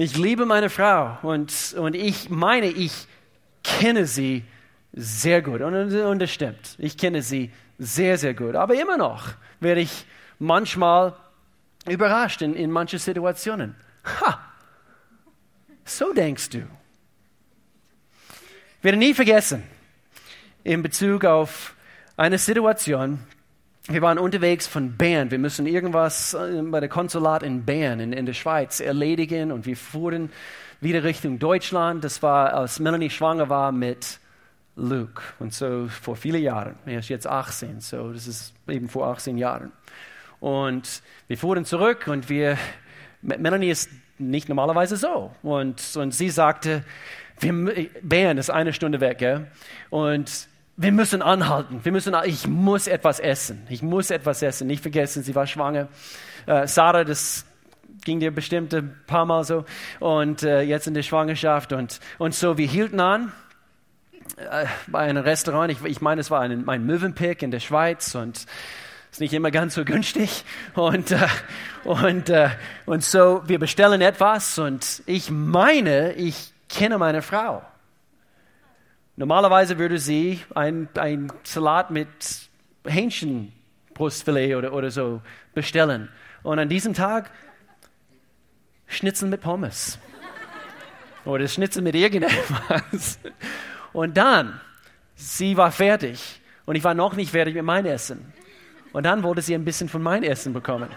Ich 0.00 0.16
liebe 0.16 0.46
meine 0.46 0.70
Frau 0.70 1.18
und, 1.22 1.74
und 1.76 1.96
ich 1.96 2.30
meine, 2.30 2.66
ich 2.66 2.92
kenne 3.64 4.06
sie 4.06 4.44
sehr 4.92 5.42
gut. 5.42 5.60
Und, 5.60 5.74
und 5.74 6.18
das 6.20 6.30
stimmt. 6.30 6.76
Ich 6.78 6.96
kenne 6.96 7.20
sie 7.20 7.50
sehr, 7.78 8.18
sehr 8.18 8.34
gut. 8.34 8.54
Aber 8.54 8.74
immer 8.74 8.96
noch 8.96 9.28
werde 9.60 9.80
ich 9.80 10.04
manchmal 10.38 11.14
überrascht 11.88 12.42
in, 12.42 12.54
in 12.54 12.70
manchen 12.70 12.98
Situationen. 12.98 13.74
Ha! 14.20 14.40
So 15.84 16.12
denkst 16.12 16.50
du. 16.50 16.58
Ich 16.58 18.84
werde 18.84 18.98
nie 18.98 19.14
vergessen, 19.14 19.62
in 20.64 20.82
Bezug 20.82 21.24
auf 21.24 21.74
eine 22.16 22.38
Situation, 22.38 23.20
wir 23.90 24.02
waren 24.02 24.18
unterwegs 24.18 24.66
von 24.66 24.98
Bern. 24.98 25.30
Wir 25.30 25.38
müssen 25.38 25.66
irgendwas 25.66 26.34
äh, 26.34 26.60
bei 26.62 26.80
der 26.80 26.90
Konsulat 26.90 27.42
in 27.42 27.64
Bern 27.64 28.00
in, 28.00 28.12
in 28.12 28.26
der 28.26 28.34
Schweiz 28.34 28.80
erledigen 28.80 29.50
und 29.50 29.64
wir 29.64 29.78
fuhren 29.78 30.30
wieder 30.82 31.04
Richtung 31.04 31.38
Deutschland. 31.38 32.04
Das 32.04 32.22
war, 32.22 32.52
als 32.52 32.80
Melanie 32.80 33.08
schwanger 33.08 33.48
war 33.48 33.72
mit 33.72 34.20
Luke. 34.78 35.22
Und 35.38 35.52
so 35.52 35.88
vor 35.88 36.16
vielen 36.16 36.42
Jahren. 36.42 36.76
Er 36.86 37.00
ist 37.00 37.08
jetzt 37.08 37.26
18, 37.26 37.80
so 37.80 38.12
das 38.12 38.26
ist 38.26 38.54
eben 38.68 38.88
vor 38.88 39.08
18 39.08 39.36
Jahren. 39.36 39.72
Und 40.40 41.02
wir 41.26 41.36
fuhren 41.36 41.64
zurück 41.64 42.06
und 42.06 42.28
wir, 42.28 42.56
Melanie 43.22 43.70
ist 43.70 43.90
nicht 44.18 44.48
normalerweise 44.48 44.96
so. 44.96 45.32
Und, 45.42 45.96
und 45.96 46.14
sie 46.14 46.30
sagte, 46.30 46.84
wir, 47.40 47.88
Bern 48.02 48.38
ist 48.38 48.50
eine 48.50 48.72
Stunde 48.72 49.00
weg, 49.00 49.18
gell? 49.18 49.46
Und 49.90 50.48
wir 50.76 50.92
müssen 50.92 51.22
anhalten. 51.22 51.80
Wir 51.82 51.90
müssen, 51.90 52.14
ich 52.24 52.46
muss 52.46 52.86
etwas 52.86 53.18
essen. 53.18 53.66
Ich 53.68 53.82
muss 53.82 54.10
etwas 54.10 54.42
essen. 54.42 54.68
Nicht 54.68 54.82
vergessen, 54.82 55.24
sie 55.24 55.34
war 55.34 55.46
schwanger. 55.46 55.88
Äh, 56.46 56.68
Sarah, 56.68 57.02
das 57.02 57.44
ging 58.04 58.20
dir 58.20 58.30
bestimmt 58.30 58.72
ein 58.74 58.96
paar 59.08 59.26
Mal 59.26 59.42
so. 59.42 59.64
Und 59.98 60.44
äh, 60.44 60.62
jetzt 60.62 60.86
in 60.86 60.94
der 60.94 61.02
Schwangerschaft. 61.02 61.72
Und, 61.72 61.98
und 62.18 62.34
so, 62.34 62.58
wir 62.58 62.66
hielten 62.68 63.00
an 63.00 63.32
äh, 64.36 64.66
bei 64.86 65.00
einem 65.00 65.22
Restaurant. 65.22 65.70
Ich, 65.70 65.84
ich 65.84 66.00
meine, 66.00 66.20
es 66.20 66.30
war 66.30 66.40
ein, 66.40 66.68
ein 66.68 66.86
Mövenpick 66.86 67.42
in 67.42 67.50
der 67.50 67.60
Schweiz. 67.60 68.14
Und 68.14 68.46
ist 69.10 69.20
nicht 69.20 69.32
immer 69.32 69.50
ganz 69.50 69.74
so 69.74 69.84
günstig. 69.84 70.44
Und, 70.74 71.10
äh, 71.10 71.26
und, 71.84 72.28
äh, 72.28 72.50
und 72.86 73.02
so, 73.02 73.42
wir 73.46 73.58
bestellen 73.58 74.00
etwas. 74.00 74.58
Und 74.58 75.02
ich 75.06 75.30
meine, 75.30 76.12
ich 76.12 76.52
kenne 76.68 76.98
meine 76.98 77.22
Frau. 77.22 77.62
Normalerweise 79.16 79.78
würde 79.78 79.98
sie 79.98 80.40
ein, 80.54 80.88
ein 80.94 81.32
Salat 81.42 81.90
mit 81.90 82.08
Hähnchenbrustfilet 82.86 84.54
oder, 84.54 84.72
oder 84.72 84.90
so 84.90 85.22
bestellen. 85.54 86.08
Und 86.44 86.58
an 86.58 86.68
diesem 86.68 86.94
Tag 86.94 87.30
Schnitzel 88.86 89.28
mit 89.28 89.40
Pommes. 89.40 89.98
Oder 91.24 91.46
Schnitzel 91.48 91.82
mit 91.82 91.94
irgendetwas. 91.94 93.18
Und 93.92 94.16
dann, 94.16 94.60
sie 95.14 95.56
war 95.56 95.72
fertig. 95.72 96.40
Und 96.66 96.76
ich 96.76 96.84
war 96.84 96.94
noch 96.94 97.14
nicht 97.14 97.30
fertig 97.30 97.54
mit 97.54 97.64
meinem 97.64 97.86
Essen. 97.86 98.32
Und 98.92 99.04
dann 99.04 99.22
wollte 99.22 99.42
sie 99.42 99.54
ein 99.54 99.64
bisschen 99.64 99.88
von 99.88 100.02
meinem 100.02 100.24
Essen 100.24 100.52
bekommen. 100.52 100.88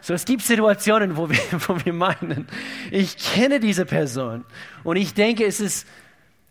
So, 0.00 0.14
es 0.14 0.24
gibt 0.24 0.42
Situationen, 0.42 1.16
wo 1.16 1.28
wir, 1.28 1.38
wo 1.68 1.84
wir 1.84 1.92
meinen, 1.92 2.46
ich 2.90 3.16
kenne 3.16 3.60
diese 3.60 3.86
Person. 3.86 4.44
Und 4.84 4.96
ich 4.96 5.14
denke, 5.14 5.44
es 5.44 5.60
ist 5.60 5.86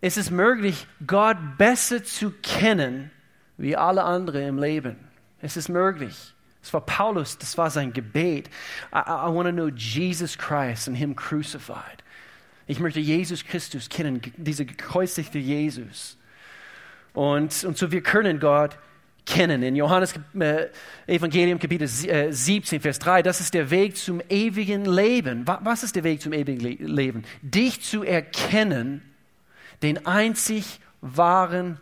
ist 0.05 0.17
es 0.17 0.29
möglich, 0.29 0.85
Gott 1.07 1.37
besser 1.57 2.03
zu 2.03 2.29
kennen 2.43 3.09
wie 3.57 3.75
alle 3.75 4.03
anderen 4.03 4.43
im 4.43 4.59
Leben. 4.59 4.97
Es 5.41 5.57
ist 5.57 5.67
möglich. 5.67 6.35
Das 6.61 6.71
war 6.73 6.81
Paulus, 6.81 7.39
das 7.39 7.57
war 7.57 7.71
sein 7.71 7.91
Gebet. 7.91 8.47
I, 8.93 8.99
I 8.99 9.33
want 9.33 9.47
to 9.47 9.51
know 9.51 9.67
Jesus 9.67 10.37
Christ 10.37 10.87
and 10.87 10.95
Him 10.95 11.15
crucified. 11.15 12.03
Ich 12.67 12.79
möchte 12.79 12.99
Jesus 12.99 13.45
Christus 13.45 13.89
kennen, 13.89 14.21
dieser 14.37 14.65
gekreuzigte 14.65 15.37
Jesus. 15.37 16.17
Und, 17.13 17.63
und 17.63 17.77
so 17.77 17.91
wir 17.91 18.01
können 18.01 18.39
Gott 18.39 18.77
kennen. 19.25 19.63
In 19.63 19.75
Johannes 19.75 20.13
äh, 20.39 20.67
Evangelium 21.07 21.59
Kapitel 21.59 21.87
17, 21.87 22.77
äh, 22.77 22.81
Vers 22.81 22.99
3, 22.99 23.21
das 23.21 23.39
ist 23.39 23.53
der 23.53 23.69
Weg 23.69 23.97
zum 23.97 24.21
ewigen 24.29 24.85
Leben. 24.85 25.45
Was 25.45 25.83
ist 25.83 25.95
der 25.95 26.03
Weg 26.03 26.21
zum 26.21 26.33
ewigen 26.33 26.59
Leben? 26.59 27.23
Dich 27.41 27.81
zu 27.81 28.03
erkennen 28.03 29.01
den 29.81 30.05
einzig 30.05 30.79
wahren 31.01 31.79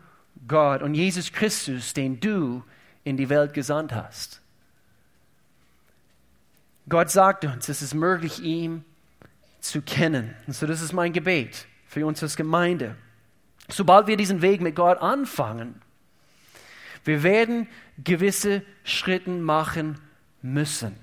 Gott 0.47 0.81
und 0.81 0.93
Jesus 0.93 1.31
Christus, 1.31 1.93
den 1.93 2.19
du 2.19 2.63
in 3.03 3.17
die 3.17 3.29
Welt 3.29 3.53
gesandt 3.53 3.93
hast. 3.93 4.41
Gott 6.89 7.09
sagt 7.09 7.45
uns, 7.45 7.69
es 7.69 7.81
ist 7.81 7.93
möglich, 7.93 8.41
ihn 8.41 8.83
zu 9.63 9.81
kennen. 9.81 10.35
Und 10.47 10.53
so, 10.53 10.67
das 10.67 10.81
ist 10.81 10.93
mein 10.93 11.13
Gebet 11.13 11.67
für 11.87 12.05
uns 12.05 12.21
als 12.21 12.35
Gemeinde. 12.35 12.95
Sobald 13.69 14.07
wir 14.07 14.17
diesen 14.17 14.41
Weg 14.41 14.61
mit 14.61 14.75
Gott 14.75 14.99
anfangen, 14.99 15.81
wir 17.05 17.23
werden 17.23 17.67
gewisse 18.03 18.63
Schritte 18.83 19.29
machen 19.29 19.99
müssen, 20.41 20.95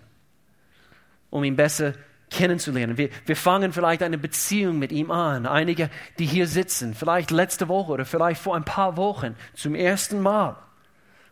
um 1.31 1.45
ihn 1.45 1.57
besser 1.57 1.95
zu 1.95 1.99
kennenzulernen. 2.31 2.97
Wir, 2.97 3.11
wir 3.26 3.37
fangen 3.37 3.73
vielleicht 3.73 4.02
eine 4.02 4.17
Beziehung 4.17 4.79
mit 4.79 4.93
ihm 4.93 5.11
an. 5.11 5.47
Einige, 5.47 5.90
die 6.19 6.26
hier 6.26 6.47
sitzen, 6.47 6.95
vielleicht 6.95 7.31
letzte 7.31 7.69
Woche 7.69 7.93
oder 7.93 8.05
vielleicht 8.05 8.40
vor 8.40 8.57
ein 8.57 8.64
paar 8.64 8.97
Wochen 8.97 9.35
zum 9.55 9.75
ersten 9.75 10.21
Mal 10.21 10.57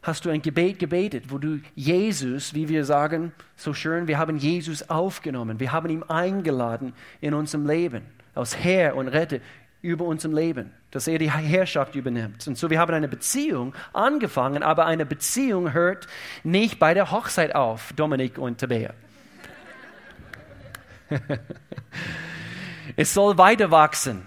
hast 0.02 0.24
du 0.24 0.30
ein 0.30 0.42
Gebet 0.42 0.78
gebetet, 0.78 1.24
wo 1.28 1.38
du 1.38 1.60
Jesus, 1.74 2.54
wie 2.54 2.68
wir 2.68 2.84
sagen, 2.84 3.32
so 3.56 3.74
schön, 3.74 4.08
wir 4.08 4.18
haben 4.18 4.36
Jesus 4.36 4.88
aufgenommen, 4.88 5.60
wir 5.60 5.72
haben 5.72 5.90
ihn 5.90 6.02
eingeladen 6.04 6.94
in 7.20 7.34
unserem 7.34 7.66
Leben, 7.66 8.02
als 8.34 8.56
Herr 8.56 8.96
und 8.96 9.08
Retter 9.08 9.38
über 9.80 10.04
unserem 10.04 10.34
Leben, 10.34 10.72
dass 10.90 11.06
er 11.06 11.18
die 11.18 11.30
Herrschaft 11.30 11.94
übernimmt. 11.94 12.46
Und 12.48 12.58
so, 12.58 12.70
wir 12.70 12.80
haben 12.80 12.94
eine 12.94 13.08
Beziehung 13.08 13.74
angefangen, 13.92 14.62
aber 14.62 14.86
eine 14.86 15.06
Beziehung 15.06 15.72
hört 15.72 16.06
nicht 16.42 16.78
bei 16.78 16.94
der 16.94 17.10
Hochzeit 17.10 17.54
auf, 17.54 17.92
Dominik 17.94 18.38
und 18.38 18.58
Tabea. 18.58 18.92
es 22.96 23.14
soll 23.14 23.38
weiter 23.38 23.70
wachsen. 23.70 24.26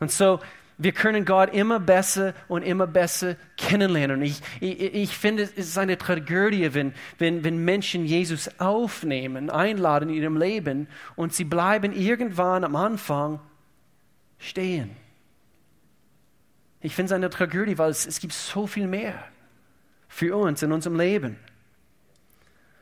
Und 0.00 0.10
so, 0.10 0.40
wir 0.82 0.92
können 0.92 1.24
Gott 1.24 1.54
immer 1.54 1.78
besser 1.78 2.34
und 2.48 2.62
immer 2.62 2.86
besser 2.86 3.36
kennenlernen. 3.56 4.18
Und 4.18 4.22
ich, 4.22 4.40
ich, 4.60 4.80
ich 4.94 5.16
finde, 5.16 5.44
es 5.44 5.52
ist 5.52 5.78
eine 5.78 5.98
Tragödie, 5.98 6.74
wenn, 6.74 6.92
wenn, 7.18 7.44
wenn 7.44 7.64
Menschen 7.64 8.04
Jesus 8.04 8.58
aufnehmen, 8.58 9.50
einladen 9.50 10.08
in 10.08 10.16
ihrem 10.16 10.36
Leben 10.36 10.88
und 11.14 11.34
sie 11.34 11.44
bleiben 11.44 11.92
irgendwann 11.92 12.64
am 12.64 12.74
Anfang 12.76 13.40
stehen. 14.38 14.90
Ich 16.80 16.94
finde 16.94 17.06
es 17.06 17.12
eine 17.12 17.30
Tragödie, 17.30 17.78
weil 17.78 17.90
es, 17.90 18.06
es 18.06 18.18
gibt 18.18 18.32
so 18.32 18.66
viel 18.66 18.88
mehr 18.88 19.24
für 20.08 20.36
uns 20.36 20.62
in 20.62 20.72
unserem 20.72 20.96
Leben. 20.96 21.38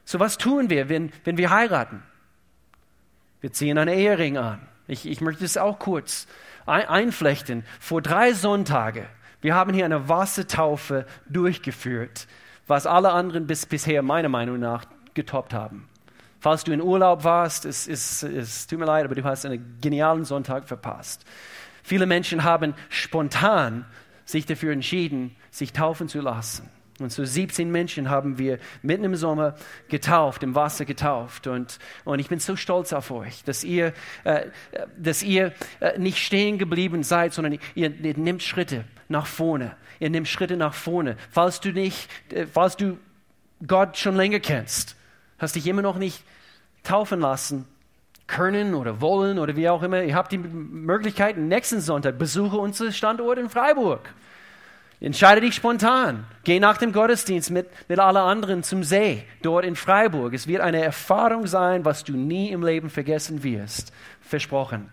So 0.04 0.18
was 0.18 0.38
tun 0.38 0.70
wir, 0.70 0.88
wenn, 0.88 1.12
wenn 1.24 1.36
wir 1.36 1.50
heiraten? 1.50 2.02
Wir 3.40 3.52
ziehen 3.52 3.78
einen 3.78 3.94
Ehering 3.94 4.38
an. 4.38 4.69
Ich, 4.90 5.06
ich 5.06 5.20
möchte 5.20 5.44
es 5.44 5.56
auch 5.56 5.78
kurz 5.78 6.26
ein, 6.66 6.86
einflechten. 6.86 7.64
Vor 7.78 8.02
drei 8.02 8.32
Sonntagen, 8.32 9.06
wir 9.40 9.54
haben 9.54 9.72
hier 9.72 9.84
eine 9.84 10.08
Wassertaufe 10.08 11.06
durchgeführt, 11.28 12.26
was 12.66 12.86
alle 12.86 13.12
anderen 13.12 13.46
bis, 13.46 13.66
bisher 13.66 14.02
meiner 14.02 14.28
Meinung 14.28 14.58
nach 14.58 14.84
getoppt 15.14 15.54
haben. 15.54 15.88
Falls 16.40 16.64
du 16.64 16.72
in 16.72 16.82
Urlaub 16.82 17.22
warst, 17.22 17.66
es, 17.66 17.86
es, 17.86 18.24
es 18.24 18.66
tut 18.66 18.80
mir 18.80 18.84
leid, 18.84 19.04
aber 19.04 19.14
du 19.14 19.22
hast 19.22 19.46
einen 19.46 19.78
genialen 19.80 20.24
Sonntag 20.24 20.66
verpasst. 20.66 21.24
Viele 21.84 22.06
Menschen 22.06 22.42
haben 22.42 22.74
spontan 22.88 23.84
sich 24.24 24.44
dafür 24.44 24.72
entschieden, 24.72 25.36
sich 25.50 25.72
taufen 25.72 26.08
zu 26.08 26.20
lassen. 26.20 26.68
Und 27.00 27.12
so 27.12 27.24
17 27.24 27.70
Menschen 27.70 28.10
haben 28.10 28.38
wir 28.38 28.58
mitten 28.82 29.04
im 29.04 29.16
Sommer 29.16 29.54
getauft, 29.88 30.42
im 30.42 30.54
Wasser 30.54 30.84
getauft. 30.84 31.46
Und, 31.46 31.78
und 32.04 32.18
ich 32.18 32.28
bin 32.28 32.38
so 32.38 32.56
stolz 32.56 32.92
auf 32.92 33.10
euch, 33.10 33.42
dass 33.44 33.64
ihr, 33.64 33.92
äh, 34.24 34.46
dass 34.96 35.22
ihr 35.22 35.52
äh, 35.80 35.98
nicht 35.98 36.18
stehen 36.18 36.58
geblieben 36.58 37.02
seid, 37.02 37.32
sondern 37.32 37.58
ihr, 37.74 37.90
ihr 37.90 38.18
nehmt 38.18 38.42
Schritte 38.42 38.84
nach 39.08 39.26
vorne. 39.26 39.76
Ihr 39.98 40.10
nehmt 40.10 40.28
Schritte 40.28 40.56
nach 40.56 40.74
vorne. 40.74 41.16
Falls 41.30 41.60
du 41.60 41.72
nicht, 41.72 42.08
äh, 42.32 42.46
falls 42.46 42.76
du 42.76 42.98
Gott 43.66 43.96
schon 43.96 44.16
länger 44.16 44.40
kennst, 44.40 44.96
hast 45.38 45.56
dich 45.56 45.66
immer 45.66 45.82
noch 45.82 45.96
nicht 45.96 46.22
taufen 46.82 47.20
lassen 47.20 47.66
können 48.26 48.74
oder 48.74 49.00
wollen 49.00 49.38
oder 49.38 49.56
wie 49.56 49.68
auch 49.68 49.82
immer, 49.82 50.02
ihr 50.02 50.14
habt 50.14 50.32
die 50.32 50.38
Möglichkeit, 50.38 51.36
nächsten 51.36 51.80
Sonntag 51.80 52.16
besuche 52.18 52.56
unseren 52.56 52.92
Standort 52.92 53.38
in 53.38 53.50
Freiburg. 53.50 54.14
Entscheide 55.00 55.40
dich 55.40 55.54
spontan. 55.54 56.26
Geh 56.44 56.60
nach 56.60 56.76
dem 56.76 56.92
Gottesdienst 56.92 57.50
mit, 57.50 57.68
mit 57.88 57.98
allen 57.98 58.18
anderen 58.18 58.62
zum 58.62 58.84
See, 58.84 59.24
dort 59.40 59.64
in 59.64 59.74
Freiburg. 59.74 60.34
Es 60.34 60.46
wird 60.46 60.60
eine 60.60 60.82
Erfahrung 60.82 61.46
sein, 61.46 61.86
was 61.86 62.04
du 62.04 62.12
nie 62.12 62.50
im 62.50 62.62
Leben 62.62 62.90
vergessen 62.90 63.42
wirst. 63.42 63.92
Versprochen. 64.20 64.90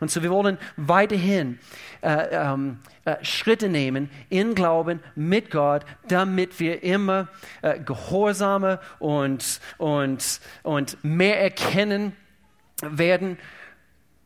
Und 0.00 0.10
so, 0.10 0.22
wir 0.22 0.30
wollen 0.30 0.58
weiterhin 0.76 1.58
äh, 2.02 2.26
ähm, 2.32 2.80
äh, 3.04 3.16
Schritte 3.24 3.68
nehmen 3.68 4.10
in 4.28 4.54
Glauben 4.54 5.00
mit 5.14 5.50
Gott, 5.50 5.84
damit 6.08 6.60
wir 6.60 6.82
immer 6.82 7.28
äh, 7.62 7.78
gehorsamer 7.78 8.80
und, 8.98 9.60
und, 9.78 10.40
und 10.64 11.04
mehr 11.04 11.40
erkennen 11.40 12.14
werden, 12.82 13.38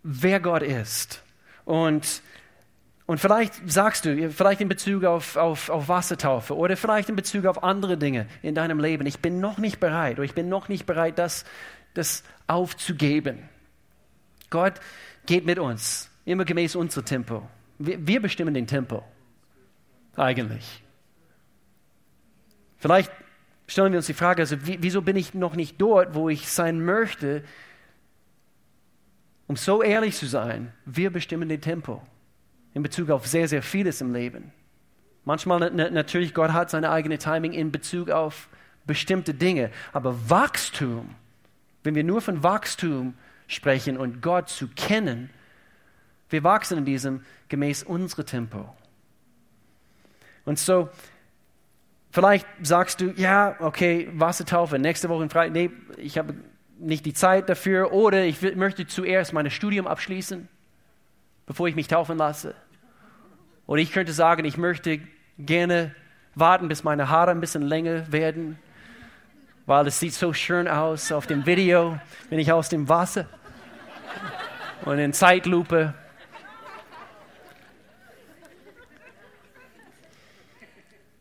wer 0.03 0.41
Gott 0.41 0.62
ist. 0.62 1.23
Und 1.65 2.23
und 3.11 3.19
vielleicht 3.19 3.69
sagst 3.69 4.05
du, 4.05 4.31
vielleicht 4.31 4.61
in 4.61 4.69
Bezug 4.69 5.02
auf, 5.02 5.35
auf, 5.35 5.69
auf 5.69 5.88
Wassertaufe 5.88 6.57
oder 6.57 6.76
vielleicht 6.76 7.09
in 7.09 7.17
Bezug 7.17 7.45
auf 7.45 7.64
andere 7.64 7.99
Dinge 7.99 8.29
in 8.40 8.55
deinem 8.55 8.79
Leben, 8.79 9.05
ich 9.05 9.19
bin 9.19 9.40
noch 9.40 9.59
nicht 9.59 9.81
bereit 9.81 10.19
oder 10.19 10.23
ich 10.23 10.35
bin 10.35 10.49
noch 10.49 10.69
nicht 10.69 10.87
bereit, 10.87 11.19
das, 11.19 11.45
das 11.93 12.23
aufzugeben. 12.47 13.49
Gott 14.49 14.75
geht 15.26 15.45
mit 15.45 15.59
uns, 15.59 16.09
immer 16.25 16.45
gemäß 16.45 16.76
unserem 16.76 17.05
Tempo. 17.05 17.49
Wir, 17.81 18.07
wir 18.07 18.23
bestimmen 18.23 18.55
den 18.55 18.69
Tempo, 18.69 19.02
eigentlich. 20.14 20.81
Vielleicht 22.79 23.11
stellen 23.67 23.90
wir 23.90 23.99
uns 23.99 24.07
die 24.07 24.14
Frage, 24.14 24.43
also 24.43 24.57
wieso 24.61 25.02
bin 25.02 25.17
ich 25.17 25.35
noch 25.35 25.57
nicht 25.57 25.81
dort, 25.81 26.14
wo 26.14 26.29
ich 26.29 26.49
sein 26.49 26.81
möchte? 26.85 27.43
Um 29.49 29.57
so 29.57 29.83
ehrlich 29.83 30.14
zu 30.14 30.26
sein, 30.26 30.73
wir 30.85 31.11
bestimmen 31.11 31.49
den 31.49 31.61
Tempo 31.61 32.05
in 32.75 32.83
Bezug 32.83 33.11
auf 33.11 33.27
sehr, 33.27 33.49
sehr 33.49 33.62
vieles 33.62 34.00
im 34.00 34.12
Leben. 34.12 34.53
Manchmal 35.25 35.71
natürlich, 35.71 36.35
Gott 36.35 36.53
hat 36.53 36.71
seine 36.71 36.91
eigene 36.91 37.19
Timing 37.19 37.53
in 37.53 37.73
Bezug 37.73 38.11
auf 38.11 38.49
bestimmte 38.87 39.35
Dinge. 39.35 39.71
Aber 39.93 40.31
Wachstum, 40.31 41.15
wenn 41.83 41.95
wir 41.95 42.05
nur 42.05 42.21
von 42.21 42.43
Wachstum 42.43 43.15
sprechen 43.47 43.97
und 43.97 44.23
Gott 44.23 44.49
zu 44.49 44.69
kennen, 44.69 45.31
wir 46.31 46.45
wachsen 46.45 46.79
in 46.79 46.85
diesem 46.85 47.25
gemäß 47.49 47.83
unserem 47.83 48.25
Tempo. 48.25 48.73
Und 50.45 50.59
so, 50.59 50.89
vielleicht 52.12 52.47
sagst 52.62 53.00
du, 53.00 53.12
ja, 53.17 53.57
okay, 53.59 54.09
Wassertaufe, 54.15 54.79
nächste 54.79 55.09
Woche 55.09 55.25
in 55.25 55.31
Freitag, 55.31 55.53
nee, 55.53 55.71
ich 55.97 56.17
habe 56.17 56.35
nicht 56.79 57.05
die 57.05 57.12
Zeit 57.12 57.49
dafür 57.49 57.93
oder 57.93 58.25
ich 58.25 58.41
möchte 58.55 58.87
zuerst 58.87 59.33
mein 59.33 59.50
Studium 59.50 59.87
abschließen 59.87 60.49
bevor 61.50 61.66
ich 61.66 61.75
mich 61.75 61.88
taufen 61.88 62.16
lasse. 62.16 62.54
Oder 63.66 63.83
ich 63.83 63.90
könnte 63.90 64.12
sagen, 64.12 64.44
ich 64.44 64.57
möchte 64.57 65.01
gerne 65.37 65.92
warten, 66.37 66.68
bis 66.68 66.85
meine 66.85 67.09
Haare 67.09 67.33
ein 67.33 67.40
bisschen 67.40 67.62
länger 67.62 68.12
werden, 68.12 68.57
weil 69.66 69.85
es 69.88 69.98
sieht 69.98 70.14
so 70.14 70.33
schön 70.33 70.68
aus 70.68 71.11
auf 71.11 71.27
dem 71.27 71.46
Video, 71.46 71.98
wenn 72.29 72.38
ich 72.38 72.53
aus 72.53 72.68
dem 72.68 72.88
Wasser 72.88 73.27
und 74.85 75.01
in 75.01 75.12
Zeitlupe. 75.12 75.92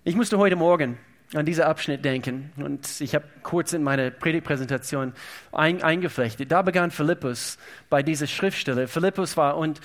Ich 0.04 0.16
musste 0.16 0.38
heute 0.38 0.56
Morgen 0.56 1.00
an 1.34 1.46
diesen 1.46 1.64
Abschnitt 1.64 2.04
denken 2.04 2.52
und 2.58 3.02
ich 3.02 3.14
habe 3.14 3.26
kurz 3.44 3.74
in 3.74 3.84
meine 3.84 4.10
Predigtpräsentation 4.10 5.14
ein, 5.52 5.84
eingeflechtet. 5.84 6.52
Da 6.52 6.64
begann 6.64 6.90
Philippus 6.90 7.58
bei 7.90 8.02
dieser 8.02 8.26
Schriftstelle. 8.26 8.88
Philippus 8.88 9.38
war, 9.38 9.58
und, 9.58 9.80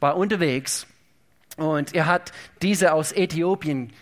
war 0.00 0.16
unterwegs 0.16 0.86
und 1.56 1.94
er 1.94 2.06
hat 2.06 2.32
diese 2.60 2.92
aus 2.92 3.12
Äthiopien 3.12 3.92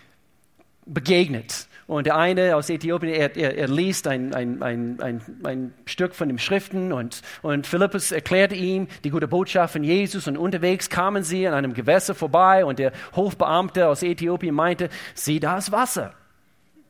begegnet. 0.85 1.67
Und 1.91 2.05
der 2.05 2.15
eine 2.15 2.55
aus 2.55 2.69
Äthiopien, 2.69 3.11
er, 3.11 3.35
er, 3.35 3.57
er 3.57 3.67
liest 3.67 4.07
ein, 4.07 4.33
ein, 4.33 4.63
ein, 4.63 5.21
ein, 5.43 5.73
Stück 5.85 6.15
von 6.15 6.29
den 6.29 6.39
Schriften 6.39 6.93
und, 6.93 7.21
und 7.41 7.67
Philippus 7.67 8.13
erklärte 8.13 8.55
ihm 8.55 8.87
die 9.03 9.09
gute 9.09 9.27
Botschaft 9.27 9.73
von 9.73 9.83
Jesus. 9.83 10.25
Und 10.25 10.37
unterwegs 10.37 10.89
kamen 10.89 11.23
sie 11.23 11.45
an 11.45 11.53
einem 11.53 11.73
Gewässer 11.73 12.15
vorbei 12.15 12.63
und 12.63 12.79
der 12.79 12.93
Hofbeamte 13.13 13.89
aus 13.89 14.03
Äthiopien 14.03 14.55
meinte, 14.55 14.87
sieh 15.15 15.41
das 15.41 15.73
Wasser. 15.73 16.13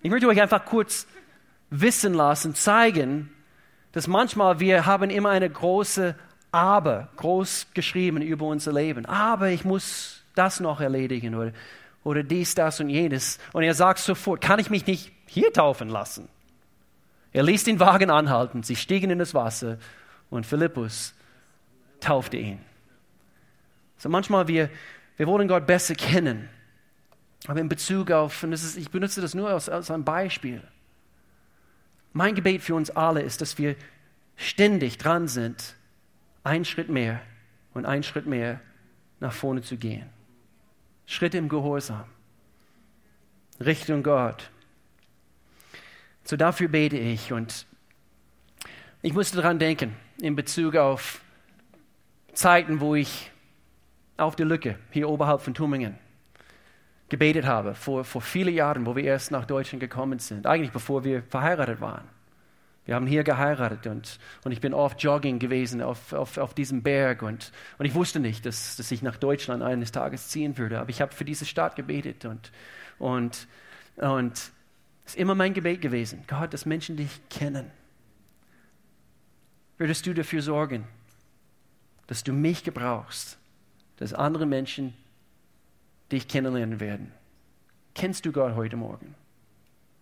Ich 0.03 0.11
möchte 0.11 0.27
euch 0.27 0.39
einfach 0.39 0.65
kurz 0.65 1.07
wissen 1.71 2.13
lassen, 2.13 2.53
zeigen, 2.53 3.31
dass 3.93 4.05
manchmal 4.05 4.59
wir 4.59 4.85
haben 4.85 5.09
immer 5.09 5.31
eine 5.31 5.49
große 5.49 6.13
Aber 6.51 7.09
groß 7.15 7.69
geschrieben 7.73 8.21
über 8.21 8.45
unser 8.45 8.71
Leben. 8.71 9.07
Aber 9.07 9.49
ich 9.49 9.65
muss 9.65 10.23
das 10.35 10.59
noch 10.59 10.79
erledigen 10.79 11.33
oder 11.33 11.53
oder 12.03 12.23
dies, 12.23 12.55
das 12.55 12.79
und 12.79 12.89
jenes. 12.89 13.39
Und 13.53 13.63
er 13.63 13.73
sagt 13.73 13.99
sofort, 13.99 14.41
kann 14.41 14.59
ich 14.59 14.69
mich 14.69 14.85
nicht 14.87 15.11
hier 15.27 15.53
taufen 15.53 15.89
lassen? 15.89 16.27
Er 17.33 17.43
ließ 17.43 17.63
den 17.63 17.79
Wagen 17.79 18.09
anhalten, 18.09 18.63
sie 18.63 18.75
stiegen 18.75 19.09
in 19.09 19.19
das 19.19 19.33
Wasser 19.33 19.77
und 20.29 20.45
Philippus 20.45 21.13
taufte 21.99 22.37
ihn. 22.37 22.59
So 23.97 24.09
manchmal 24.09 24.47
wir, 24.47 24.69
wir 25.17 25.27
wollen 25.27 25.47
Gott 25.47 25.67
besser 25.67 25.95
kennen, 25.95 26.49
aber 27.47 27.59
in 27.59 27.69
Bezug 27.69 28.11
auf, 28.11 28.43
und 28.43 28.51
ist, 28.51 28.75
ich 28.75 28.89
benutze 28.89 29.21
das 29.21 29.33
nur 29.33 29.49
als, 29.49 29.69
als 29.69 29.91
ein 29.91 30.03
Beispiel. 30.03 30.61
Mein 32.13 32.35
Gebet 32.35 32.61
für 32.61 32.75
uns 32.75 32.89
alle 32.89 33.21
ist, 33.21 33.41
dass 33.41 33.57
wir 33.57 33.75
ständig 34.35 34.97
dran 34.97 35.27
sind, 35.27 35.75
einen 36.43 36.65
Schritt 36.65 36.89
mehr 36.89 37.21
und 37.73 37.85
einen 37.85 38.03
Schritt 38.03 38.25
mehr 38.25 38.59
nach 39.19 39.31
vorne 39.31 39.61
zu 39.61 39.77
gehen. 39.77 40.09
Schritte 41.11 41.37
im 41.37 41.49
Gehorsam. 41.49 42.05
Richtung 43.59 44.01
Gott. 44.01 44.49
So 46.23 46.37
dafür 46.37 46.69
bete 46.69 46.97
ich 46.97 47.33
und 47.33 47.65
ich 49.01 49.11
musste 49.11 49.35
daran 49.35 49.59
denken 49.59 49.93
in 50.21 50.37
Bezug 50.37 50.77
auf 50.77 51.19
Zeiten, 52.31 52.79
wo 52.79 52.95
ich 52.95 53.29
auf 54.15 54.37
der 54.37 54.45
Lücke 54.45 54.79
hier 54.91 55.09
oberhalb 55.09 55.41
von 55.41 55.53
Tübingen 55.53 55.97
gebetet 57.09 57.45
habe, 57.45 57.75
vor, 57.75 58.05
vor 58.05 58.21
vielen 58.21 58.53
Jahren, 58.53 58.85
wo 58.85 58.95
wir 58.95 59.03
erst 59.03 59.31
nach 59.31 59.43
Deutschland 59.43 59.81
gekommen 59.81 60.19
sind, 60.19 60.47
eigentlich 60.47 60.71
bevor 60.71 61.03
wir 61.03 61.23
verheiratet 61.23 61.81
waren. 61.81 62.07
Wir 62.85 62.95
haben 62.95 63.05
hier 63.05 63.23
geheiratet 63.23 63.85
und, 63.85 64.19
und 64.43 64.51
ich 64.51 64.59
bin 64.59 64.73
oft 64.73 65.01
jogging 65.03 65.37
gewesen 65.37 65.81
auf, 65.81 66.13
auf, 66.13 66.37
auf 66.37 66.53
diesem 66.55 66.81
Berg 66.81 67.21
und, 67.21 67.51
und 67.77 67.85
ich 67.85 67.93
wusste 67.93 68.19
nicht, 68.19 68.45
dass, 68.45 68.75
dass 68.75 68.91
ich 68.91 69.03
nach 69.03 69.17
Deutschland 69.17 69.61
eines 69.61 69.91
Tages 69.91 70.29
ziehen 70.29 70.57
würde. 70.57 70.79
Aber 70.79 70.89
ich 70.89 71.01
habe 71.01 71.13
für 71.13 71.25
diese 71.25 71.45
Stadt 71.45 71.75
gebetet 71.75 72.25
und, 72.25 72.51
und, 72.97 73.47
und 73.97 74.33
es 74.33 75.13
ist 75.13 75.17
immer 75.17 75.35
mein 75.35 75.53
Gebet 75.53 75.81
gewesen. 75.81 76.23
Gott, 76.27 76.53
dass 76.53 76.65
Menschen 76.65 76.97
dich 76.97 77.21
kennen. 77.29 77.69
Würdest 79.77 80.05
du 80.07 80.13
dafür 80.13 80.41
sorgen, 80.41 80.87
dass 82.07 82.23
du 82.23 82.33
mich 82.33 82.63
gebrauchst, 82.63 83.37
dass 83.97 84.13
andere 84.13 84.47
Menschen 84.47 84.93
dich 86.11 86.27
kennenlernen 86.27 86.79
werden? 86.79 87.11
Kennst 87.93 88.25
du 88.25 88.31
Gott 88.31 88.55
heute 88.55 88.75
Morgen? 88.75 89.15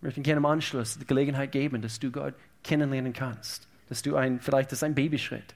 Ich 0.00 0.04
möchte 0.04 0.22
gerne 0.22 0.38
im 0.38 0.46
Anschluss 0.46 0.98
die 0.98 1.04
Gelegenheit 1.04 1.52
geben, 1.52 1.82
dass 1.82 2.00
du 2.00 2.10
Gott 2.10 2.32
kennenlernen 2.64 3.12
kannst. 3.12 3.68
Dass 3.90 4.00
du 4.00 4.16
ein, 4.16 4.40
vielleicht 4.40 4.72
ist 4.72 4.82
ein 4.82 4.94
Babyschritt, 4.94 5.54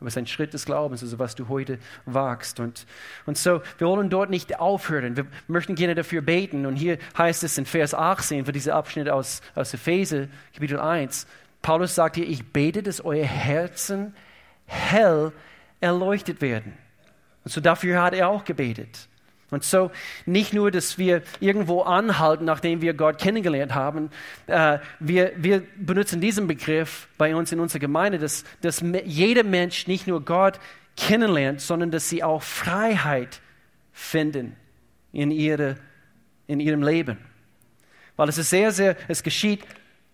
aber 0.00 0.08
es 0.08 0.14
ist 0.14 0.18
ein 0.18 0.26
Schritt 0.26 0.54
des 0.54 0.64
Glaubens, 0.64 1.02
also 1.02 1.18
was 1.18 1.34
du 1.34 1.48
heute 1.48 1.78
wagst. 2.06 2.60
Und, 2.60 2.86
und 3.26 3.36
so, 3.36 3.60
wir 3.76 3.86
wollen 3.86 4.08
dort 4.08 4.30
nicht 4.30 4.58
aufhören. 4.58 5.18
Wir 5.18 5.26
möchten 5.48 5.74
gerne 5.74 5.94
dafür 5.94 6.22
beten. 6.22 6.64
Und 6.64 6.76
hier 6.76 6.96
heißt 7.18 7.44
es 7.44 7.58
in 7.58 7.66
Vers 7.66 7.92
18 7.92 8.46
für 8.46 8.52
diesen 8.52 8.72
Abschnitt 8.72 9.10
aus, 9.10 9.42
aus 9.54 9.74
Epheser, 9.74 10.28
Kapitel 10.54 10.80
1, 10.80 11.26
Paulus 11.60 11.94
sagt 11.94 12.16
hier, 12.16 12.26
ich 12.26 12.52
bete, 12.52 12.82
dass 12.82 13.02
euer 13.02 13.26
Herzen 13.26 14.14
hell 14.64 15.30
erleuchtet 15.80 16.40
werden. 16.40 16.72
Und 17.44 17.50
so 17.50 17.60
dafür 17.60 18.02
hat 18.02 18.14
er 18.14 18.30
auch 18.30 18.44
gebetet. 18.44 19.08
Und 19.50 19.62
so 19.62 19.90
nicht 20.26 20.52
nur, 20.52 20.70
dass 20.70 20.98
wir 20.98 21.22
irgendwo 21.40 21.82
anhalten, 21.82 22.44
nachdem 22.44 22.80
wir 22.80 22.94
Gott 22.94 23.18
kennengelernt 23.18 23.74
haben, 23.74 24.10
äh, 24.46 24.78
wir, 25.00 25.32
wir 25.36 25.62
benutzen 25.76 26.20
diesen 26.20 26.46
Begriff 26.46 27.08
bei 27.18 27.36
uns 27.36 27.52
in 27.52 27.60
unserer 27.60 27.80
Gemeinde, 27.80 28.18
dass, 28.18 28.44
dass 28.62 28.82
jeder 29.04 29.44
Mensch 29.44 29.86
nicht 29.86 30.06
nur 30.06 30.24
Gott 30.24 30.58
kennenlernt, 30.96 31.60
sondern 31.60 31.90
dass 31.90 32.08
sie 32.08 32.22
auch 32.22 32.42
Freiheit 32.42 33.40
finden 33.92 34.56
in, 35.12 35.30
ihre, 35.30 35.76
in 36.46 36.60
ihrem 36.60 36.82
Leben. 36.82 37.18
Weil 38.16 38.28
es 38.28 38.38
ist 38.38 38.50
sehr, 38.50 38.72
sehr, 38.72 38.96
es 39.08 39.22
geschieht 39.22 39.64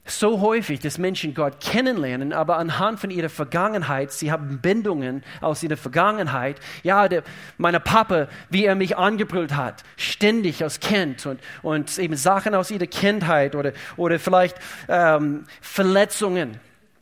so 0.04 0.40
häufig, 0.40 0.80
dass 0.80 0.98
Menschen 0.98 1.34
Gott 1.34 1.60
kennenlernen, 1.60 2.32
aber 2.32 2.58
anhand 2.58 3.00
von 3.00 3.10
ihrer 3.10 3.28
Vergangenheit, 3.28 4.12
sie 4.12 4.32
haben 4.32 4.58
Bindungen 4.60 5.22
aus 5.40 5.62
ihrer 5.62 5.76
Vergangenheit. 5.76 6.58
Ja, 6.82 7.08
der, 7.08 7.22
meine 7.58 7.80
Papa, 7.80 8.28
wie 8.48 8.64
er 8.64 8.74
mich 8.74 8.96
angebrüllt 8.96 9.54
hat, 9.54 9.82
ständig 9.96 10.62
als 10.62 10.80
Kind 10.80 11.26
und, 11.26 11.40
und 11.62 11.98
eben 11.98 12.16
Sachen 12.16 12.54
aus 12.54 12.70
ihrer 12.70 12.86
Kindheit 12.86 13.54
oder, 13.54 13.72
oder 13.96 14.18
vielleicht 14.18 14.56
ähm, 14.88 15.44
Verletzungen, 15.60 16.58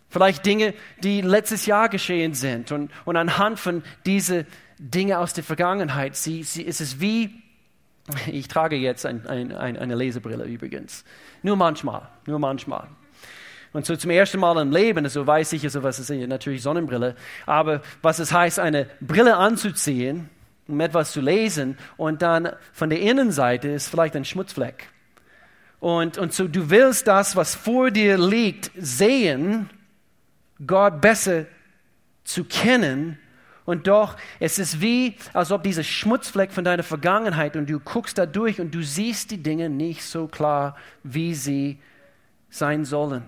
vielleicht 0.08 0.44
Dinge, 0.44 0.74
die 1.02 1.20
letztes 1.20 1.66
Jahr 1.66 1.88
geschehen 1.88 2.34
sind. 2.34 2.72
Und, 2.72 2.90
und 3.04 3.16
anhand 3.16 3.58
von 3.58 3.82
diesen 4.06 4.46
Dingen 4.78 5.16
aus 5.16 5.32
der 5.32 5.44
Vergangenheit, 5.44 6.16
sie, 6.16 6.42
sie, 6.42 6.62
ist 6.62 6.80
es 6.80 7.00
wie, 7.00 7.42
ich 8.26 8.48
trage 8.48 8.76
jetzt 8.76 9.06
ein, 9.06 9.26
ein, 9.26 9.52
ein, 9.52 9.76
eine 9.76 9.94
Lesebrille 9.94 10.44
übrigens. 10.44 11.04
Nur 11.42 11.56
manchmal, 11.56 12.08
nur 12.26 12.38
manchmal. 12.38 12.88
Und 13.72 13.86
so 13.86 13.96
zum 13.96 14.10
ersten 14.10 14.40
Mal 14.40 14.60
im 14.60 14.72
Leben, 14.72 15.08
so 15.08 15.26
weiß 15.26 15.52
ich, 15.52 15.64
also 15.64 15.82
was 15.82 15.98
ist 15.98 16.10
natürlich 16.10 16.62
Sonnenbrille, 16.62 17.14
aber 17.46 17.82
was 18.00 18.18
es 18.18 18.32
heißt, 18.32 18.58
eine 18.58 18.86
Brille 19.00 19.36
anzuziehen, 19.36 20.30
um 20.66 20.80
etwas 20.80 21.12
zu 21.12 21.20
lesen, 21.20 21.76
und 21.96 22.22
dann 22.22 22.50
von 22.72 22.90
der 22.90 23.00
Innenseite 23.00 23.68
ist 23.68 23.88
vielleicht 23.88 24.16
ein 24.16 24.24
Schmutzfleck. 24.24 24.88
Und, 25.80 26.18
und 26.18 26.32
so 26.32 26.48
du 26.48 26.70
willst 26.70 27.06
das, 27.06 27.36
was 27.36 27.54
vor 27.54 27.90
dir 27.90 28.18
liegt, 28.18 28.70
sehen, 28.76 29.70
Gott 30.66 31.00
besser 31.00 31.44
zu 32.24 32.44
kennen. 32.44 33.18
Und 33.68 33.87
doch, 33.87 34.16
es 34.40 34.59
ist 34.59 34.81
wie, 34.81 35.14
als 35.35 35.52
ob 35.52 35.62
dieser 35.62 35.85
Schmutzfleck 35.85 36.52
von 36.52 36.64
deiner 36.64 36.83
Vergangenheit 36.83 37.54
und 37.54 37.68
du 37.68 37.78
guckst 37.78 38.16
da 38.16 38.24
durch 38.24 38.62
und 38.62 38.74
du 38.74 38.83
siehst 38.83 39.31
die 39.31 39.42
Dinge 39.42 39.68
nicht 39.68 40.04
so 40.04 40.26
klar, 40.26 40.74
wie 41.02 41.35
sie 41.35 41.78
sein 42.48 42.87
sollen. 42.87 43.24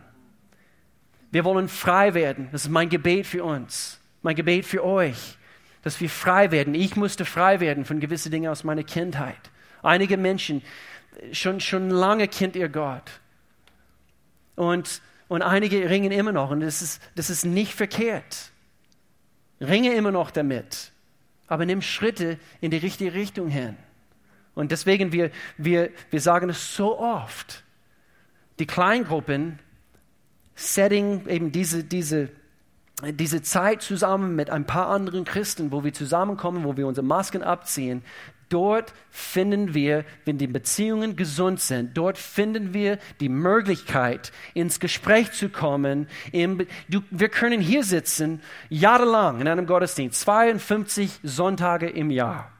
Wir 1.30 1.44
wollen 1.44 1.68
frei 1.68 2.14
werden. 2.14 2.48
Das 2.52 2.64
ist 2.64 2.70
mein 2.70 2.88
Gebet 2.88 3.26
für 3.26 3.44
uns, 3.44 4.00
mein 4.22 4.34
Gebet 4.34 4.64
für 4.64 4.82
euch, 4.82 5.36
dass 5.82 6.00
wir 6.00 6.08
frei 6.08 6.50
werden. 6.50 6.74
Ich 6.74 6.96
musste 6.96 7.26
frei 7.26 7.60
werden 7.60 7.84
von 7.84 8.00
gewissen 8.00 8.32
Dingen 8.32 8.50
aus 8.50 8.64
meiner 8.64 8.82
Kindheit. 8.82 9.50
Einige 9.82 10.16
Menschen, 10.16 10.62
schon, 11.32 11.60
schon 11.60 11.90
lange 11.90 12.28
kennt 12.28 12.56
ihr 12.56 12.70
Gott. 12.70 13.20
Und, 14.56 15.02
und 15.28 15.42
einige 15.42 15.90
ringen 15.90 16.12
immer 16.12 16.32
noch. 16.32 16.50
Und 16.50 16.60
das 16.60 16.80
ist, 16.80 17.02
das 17.14 17.28
ist 17.28 17.44
nicht 17.44 17.74
verkehrt. 17.74 18.52
Ringe 19.60 19.94
immer 19.94 20.10
noch 20.10 20.30
damit. 20.30 20.92
Aber 21.46 21.66
nimm 21.66 21.82
Schritte 21.82 22.38
in 22.60 22.70
die 22.70 22.76
richtige 22.76 23.12
Richtung 23.12 23.48
hin. 23.48 23.76
Und 24.54 24.72
deswegen, 24.72 25.12
wir, 25.12 25.30
wir, 25.56 25.90
wir 26.10 26.20
sagen 26.20 26.50
es 26.50 26.74
so 26.74 26.98
oft. 26.98 27.64
Die 28.58 28.66
Kleingruppen 28.66 29.58
Setting, 30.54 31.26
eben 31.26 31.52
diese, 31.52 31.84
diese, 31.84 32.28
diese 33.02 33.40
Zeit 33.40 33.80
zusammen 33.80 34.36
mit 34.36 34.50
ein 34.50 34.66
paar 34.66 34.88
anderen 34.88 35.24
Christen, 35.24 35.72
wo 35.72 35.84
wir 35.84 35.94
zusammenkommen, 35.94 36.64
wo 36.64 36.76
wir 36.76 36.86
unsere 36.86 37.06
Masken 37.06 37.42
abziehen, 37.42 38.02
dort 38.50 38.92
finden 39.08 39.72
wir, 39.72 40.04
wenn 40.26 40.36
die 40.36 40.46
Beziehungen 40.46 41.16
gesund 41.16 41.60
sind, 41.60 41.96
dort 41.96 42.18
finden 42.18 42.74
wir 42.74 42.98
die 43.20 43.30
Möglichkeit, 43.30 44.32
ins 44.52 44.80
Gespräch 44.80 45.32
zu 45.32 45.48
kommen. 45.48 46.08
Wir 46.32 47.28
können 47.28 47.60
hier 47.60 47.84
sitzen, 47.84 48.42
jahrelang 48.68 49.40
in 49.40 49.48
einem 49.48 49.66
Gottesdienst, 49.66 50.20
52 50.20 51.20
Sonntage 51.22 51.88
im 51.88 52.10
Jahr. 52.10 52.52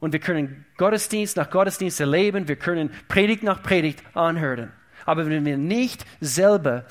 Und 0.00 0.12
wir 0.12 0.20
können 0.20 0.66
Gottesdienst 0.76 1.36
nach 1.36 1.50
Gottesdienst 1.50 2.00
erleben, 2.00 2.48
wir 2.48 2.56
können 2.56 2.90
Predigt 3.08 3.42
nach 3.42 3.62
Predigt 3.62 4.02
anhören. 4.14 4.72
Aber 5.06 5.26
wenn 5.26 5.44
wir 5.44 5.58
nicht 5.58 6.04
selber 6.20 6.84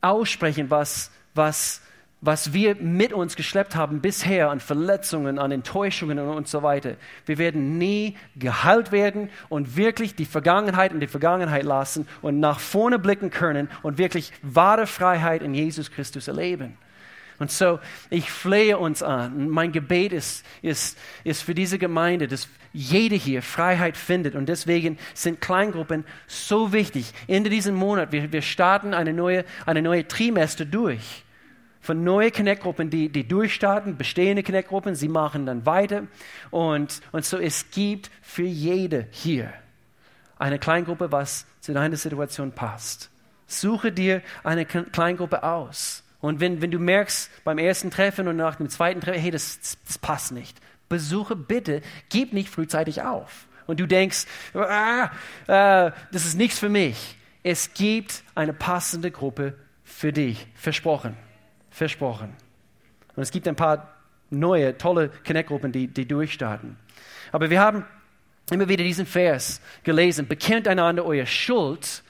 aussprechen, 0.00 0.70
was, 0.70 1.10
was, 1.34 1.82
was 2.24 2.54
wir 2.54 2.74
mit 2.76 3.12
uns 3.12 3.36
geschleppt 3.36 3.76
haben 3.76 4.00
bisher 4.00 4.50
an 4.50 4.58
Verletzungen, 4.60 5.38
an 5.38 5.52
Enttäuschungen 5.52 6.18
und 6.18 6.48
so 6.48 6.62
weiter, 6.62 6.96
wir 7.26 7.36
werden 7.36 7.76
nie 7.76 8.16
geheilt 8.36 8.92
werden 8.92 9.28
und 9.50 9.76
wirklich 9.76 10.14
die 10.14 10.24
Vergangenheit 10.24 10.92
in 10.92 11.00
die 11.00 11.06
Vergangenheit 11.06 11.64
lassen 11.64 12.08
und 12.22 12.40
nach 12.40 12.60
vorne 12.60 12.98
blicken 12.98 13.30
können 13.30 13.68
und 13.82 13.98
wirklich 13.98 14.32
wahre 14.40 14.86
Freiheit 14.86 15.42
in 15.42 15.52
Jesus 15.52 15.90
Christus 15.90 16.26
erleben. 16.26 16.78
Und 17.38 17.50
so, 17.50 17.80
ich 18.10 18.30
flehe 18.30 18.78
uns 18.78 19.02
an. 19.02 19.50
Mein 19.50 19.72
Gebet 19.72 20.12
ist, 20.12 20.46
ist, 20.62 20.96
ist 21.24 21.42
für 21.42 21.54
diese 21.54 21.78
Gemeinde, 21.78 22.28
dass 22.28 22.48
jede 22.72 23.16
hier 23.16 23.42
Freiheit 23.42 23.96
findet. 23.96 24.34
Und 24.34 24.48
deswegen 24.48 24.98
sind 25.14 25.40
Kleingruppen 25.40 26.04
so 26.26 26.72
wichtig. 26.72 27.12
Ende 27.26 27.50
diesem 27.50 27.74
Monat, 27.74 28.12
wir, 28.12 28.32
wir 28.32 28.42
starten 28.42 28.94
eine 28.94 29.12
neue, 29.12 29.44
eine 29.66 29.82
neue 29.82 30.06
Trimester 30.06 30.64
durch. 30.64 31.23
Von 31.84 32.02
neuen 32.02 32.32
Connect-Gruppen, 32.32 32.88
die, 32.88 33.10
die 33.10 33.28
durchstarten, 33.28 33.98
bestehende 33.98 34.42
Connect-Gruppen, 34.42 34.94
sie 34.94 35.08
machen 35.08 35.44
dann 35.44 35.66
weiter. 35.66 36.04
Und, 36.50 37.02
und 37.12 37.26
so, 37.26 37.36
es 37.36 37.70
gibt 37.72 38.10
für 38.22 38.42
jede 38.42 39.06
hier 39.10 39.52
eine 40.38 40.58
Kleingruppe, 40.58 41.12
was 41.12 41.44
zu 41.60 41.74
deiner 41.74 41.98
Situation 41.98 42.52
passt. 42.52 43.10
Suche 43.46 43.92
dir 43.92 44.22
eine 44.44 44.64
Kleingruppe 44.64 45.42
aus. 45.42 46.04
Und 46.20 46.40
wenn, 46.40 46.62
wenn 46.62 46.70
du 46.70 46.78
merkst 46.78 47.30
beim 47.44 47.58
ersten 47.58 47.90
Treffen 47.90 48.28
und 48.28 48.36
nach 48.36 48.54
dem 48.54 48.70
zweiten 48.70 49.02
Treffen, 49.02 49.20
hey, 49.20 49.30
das, 49.30 49.60
das 49.86 49.98
passt 49.98 50.32
nicht, 50.32 50.58
besuche 50.88 51.36
bitte, 51.36 51.82
gib 52.08 52.32
nicht 52.32 52.48
frühzeitig 52.48 53.02
auf. 53.02 53.46
Und 53.66 53.78
du 53.78 53.86
denkst, 53.86 54.24
ah, 54.54 55.10
äh, 55.48 55.92
das 56.12 56.24
ist 56.24 56.38
nichts 56.38 56.58
für 56.58 56.70
mich. 56.70 57.18
Es 57.42 57.74
gibt 57.74 58.22
eine 58.34 58.54
passende 58.54 59.10
Gruppe 59.10 59.58
für 59.84 60.14
dich. 60.14 60.46
Versprochen. 60.54 61.14
Versprochen. 61.74 62.32
Und 63.16 63.22
es 63.24 63.32
gibt 63.32 63.48
ein 63.48 63.56
paar 63.56 63.96
neue, 64.30 64.78
tolle 64.78 65.10
Connect-Gruppen, 65.26 65.72
die, 65.72 65.88
die 65.88 66.06
durchstarten. 66.06 66.76
Aber 67.32 67.50
wir 67.50 67.60
haben 67.60 67.84
immer 68.52 68.68
wieder 68.68 68.84
diesen 68.84 69.06
Vers 69.06 69.60
gelesen. 69.82 70.28
Bekennt 70.28 70.68
einander 70.68 71.04
eure 71.04 71.26
Schuld 71.26 72.04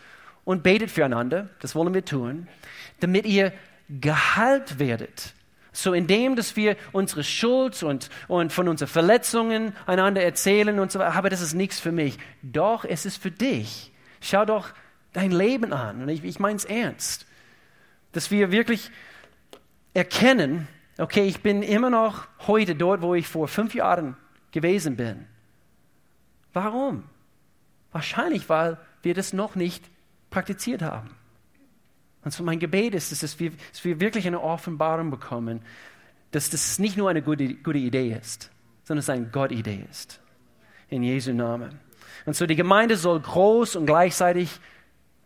und 0.45 0.63
betet 0.63 0.91
füreinander. 0.91 1.49
Das 1.61 1.75
wollen 1.75 1.95
wir 1.95 2.05
tun, 2.05 2.47
damit 3.01 3.25
ihr 3.25 3.55
geheilt 3.89 4.79
werdet. 4.79 5.33
So 5.73 5.95
indem, 5.95 6.37
dass 6.37 6.57
wir 6.57 6.77
unsere 6.93 7.25
Schuld 7.25 7.83
und, 7.83 8.11
und 8.29 8.53
von 8.53 8.69
unseren 8.69 8.89
Verletzungen 8.89 9.73
einander 9.87 10.23
erzählen 10.23 10.79
und 10.79 10.93
so 10.93 10.99
weiter, 10.99 11.15
aber 11.15 11.31
das 11.31 11.41
ist 11.41 11.55
nichts 11.55 11.81
für 11.81 11.91
mich. 11.91 12.19
Doch, 12.43 12.85
es 12.85 13.07
ist 13.07 13.17
für 13.17 13.31
dich. 13.31 13.93
Schau 14.21 14.45
doch 14.45 14.69
dein 15.15 15.31
Leben 15.31 15.73
an. 15.73 16.03
Und 16.03 16.11
ich, 16.11 16.23
ich 16.23 16.39
meine 16.39 16.57
es 16.57 16.67
ernst. 16.67 17.25
Dass 18.13 18.31
wir 18.31 18.53
wirklich 18.53 18.91
erkennen, 19.95 20.69
okay, 20.99 21.25
ich 21.25 21.41
bin 21.41 21.63
immer 21.63 21.91
noch 21.91 22.27
heute 22.47 22.75
dort, 22.75 23.01
wo 23.01 23.15
ich 23.15 23.27
vor 23.27 23.49
fünf 23.49 23.75
Jahren 23.75 24.17
gewesen 24.51 24.97
bin. 24.97 25.27
Warum? 26.53 27.05
Wahrscheinlich, 27.93 28.49
weil 28.49 28.79
wir 29.03 29.15
das 29.15 29.33
noch 29.33 29.55
nicht 29.55 29.85
praktiziert 30.31 30.83
haben. 30.83 31.11
Und 32.25 32.33
so 32.33 32.43
mein 32.43 32.59
Gebet 32.59 32.95
ist, 32.95 33.23
dass 33.23 33.39
wir, 33.39 33.53
dass 33.71 33.85
wir 33.85 34.01
wirklich 34.01 34.27
eine 34.27 34.41
Offenbarung 34.41 35.11
bekommen, 35.11 35.61
dass 36.31 36.51
das 36.51 36.79
nicht 36.79 36.97
nur 36.97 37.11
eine 37.11 37.23
gute, 37.23 37.55
gute 37.55 37.79
Idee 37.79 38.17
ist, 38.21 38.51
sondern 38.85 39.01
es 39.01 39.11
eine 39.11 39.27
Gott-Idee 39.27 39.85
ist. 39.91 40.21
In 40.89 41.03
Jesu 41.03 41.33
Namen. 41.33 41.79
Und 42.27 42.35
so 42.35 42.47
die 42.47 42.57
Gemeinde 42.57 42.97
soll 42.97 43.21
groß 43.21 43.77
und 43.77 43.87
gleichzeitig 43.87 44.59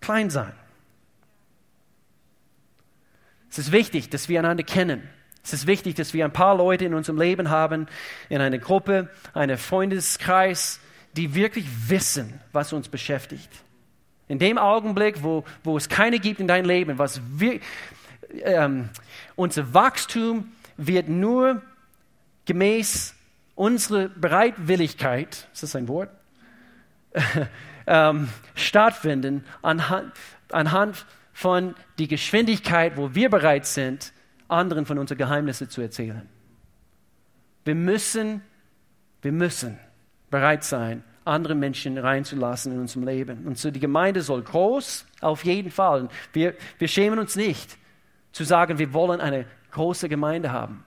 klein 0.01 0.29
sein. 0.31 0.53
Es 3.51 3.59
ist 3.59 3.73
wichtig, 3.73 4.11
dass 4.11 4.29
wir 4.29 4.39
einander 4.39 4.65
kennen. 4.65 5.09
Es 5.43 5.53
ist 5.53 5.67
wichtig, 5.67 5.95
dass 5.95 6.13
wir 6.13 6.25
ein 6.25 6.33
paar 6.33 6.57
Leute 6.57 6.85
in 6.85 6.95
unserem 6.95 7.19
Leben 7.19 7.49
haben, 7.49 7.87
in 8.29 8.41
einer 8.41 8.59
Gruppe, 8.59 9.09
einem 9.33 9.57
Freundeskreis, 9.57 10.81
die 11.17 11.35
wirklich 11.35 11.67
wissen, 11.89 12.41
was 12.53 12.73
uns 12.73 12.89
beschäftigt. 12.89 13.49
In 14.29 14.39
dem 14.39 14.59
Augenblick, 14.59 15.23
wo, 15.23 15.45
wo 15.65 15.77
es 15.77 15.89
keine 15.89 16.19
gibt 16.19 16.39
in 16.39 16.49
deinem 16.49 16.67
Leben, 16.67 16.99
was 16.99 17.23
wir, 17.33 17.61
ähm, 18.43 18.91
unser 19.37 19.73
Wachstum 19.73 20.53
wird 20.77 21.09
nur 21.09 21.63
gemäß 22.45 23.15
unserer 23.55 24.09
Bereitwilligkeit, 24.09 25.49
ist 25.53 25.63
das 25.63 25.75
ein 25.75 25.89
Wort, 25.89 26.11
ähm, 27.87 28.29
stattfinden 28.55 29.45
anhand, 29.63 30.13
anhand 30.53 31.07
von 31.39 31.77
der 32.01 32.09
Geschwindigkeit, 32.09 32.97
wo 32.97 33.15
wir 33.15 33.31
bereit 33.31 33.65
sind, 33.65 34.13
anderen 34.49 34.87
von 34.87 34.99
unseren 34.99 35.19
Geheimnissen 35.19 35.71
zu 35.71 35.81
erzählen. 35.81 36.29
Wir 37.65 37.77
müssen 37.77 38.43
Wir 39.23 39.31
müssen 39.31 39.79
bereit 40.31 40.65
sein, 40.65 41.05
andere 41.25 41.55
Menschen 41.55 41.97
reinzulassen 41.97 42.73
in 42.73 42.81
unserem 42.81 43.05
Leben. 43.05 43.47
Und 43.47 43.57
so 43.57 43.71
die 43.71 43.79
Gemeinde 43.79 44.21
soll 44.21 44.43
groß, 44.43 45.07
auf 45.21 45.45
jeden 45.45 45.71
Fall. 45.71 46.09
Wir, 46.33 46.55
wir 46.79 46.89
schämen 46.89 47.21
uns 47.21 47.37
nicht 47.37 47.77
zu 48.33 48.43
sagen, 48.43 48.79
wir 48.79 48.93
wollen 48.93 49.21
eine 49.21 49.45
große 49.71 50.09
Gemeinde 50.09 50.51
haben. 50.51 50.85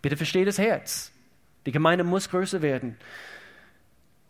Bitte 0.00 0.16
versteht 0.16 0.48
das 0.48 0.58
Herz. 0.58 1.12
Die 1.66 1.72
Gemeinde 1.72 2.04
muss 2.04 2.30
größer 2.30 2.62
werden. 2.62 2.96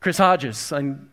Chris 0.01 0.19
Hodges, 0.19 0.73
ein, 0.73 1.09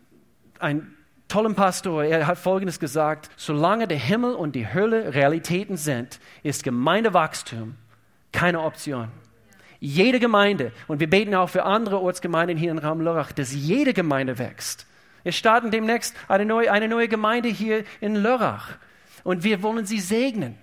ein 0.59 0.96
toller 1.27 1.53
Pastor, 1.53 2.03
er 2.03 2.27
hat 2.27 2.37
Folgendes 2.37 2.79
gesagt, 2.79 3.29
solange 3.35 3.87
der 3.87 3.97
Himmel 3.97 4.33
und 4.33 4.55
die 4.55 4.71
Hölle 4.73 5.13
Realitäten 5.13 5.77
sind, 5.77 6.19
ist 6.43 6.63
Gemeindewachstum 6.63 7.75
keine 8.31 8.61
Option. 8.61 9.09
Jede 9.79 10.19
Gemeinde, 10.19 10.71
und 10.87 10.99
wir 10.99 11.09
beten 11.09 11.35
auch 11.35 11.49
für 11.49 11.63
andere 11.63 11.99
Ortsgemeinden 12.01 12.57
hier 12.57 12.71
in 12.71 12.79
Raum 12.79 13.01
Lörrach, 13.01 13.31
dass 13.31 13.53
jede 13.53 13.93
Gemeinde 13.93 14.39
wächst. 14.39 14.87
Wir 15.23 15.31
starten 15.31 15.71
demnächst 15.71 16.15
eine 16.27 16.45
neue, 16.45 16.71
eine 16.71 16.87
neue 16.87 17.07
Gemeinde 17.07 17.49
hier 17.49 17.83
in 17.99 18.15
Lörrach 18.15 18.77
und 19.23 19.43
wir 19.43 19.61
wollen 19.61 19.85
sie 19.85 19.99
segnen. 19.99 20.55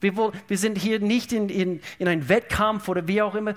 Wir, 0.00 0.12
wir 0.46 0.58
sind 0.58 0.78
hier 0.78 1.00
nicht 1.00 1.32
in, 1.32 1.48
in, 1.48 1.80
in 1.98 2.08
einem 2.08 2.28
Wettkampf 2.28 2.88
oder 2.88 3.08
wie 3.08 3.20
auch 3.20 3.34
immer. 3.34 3.54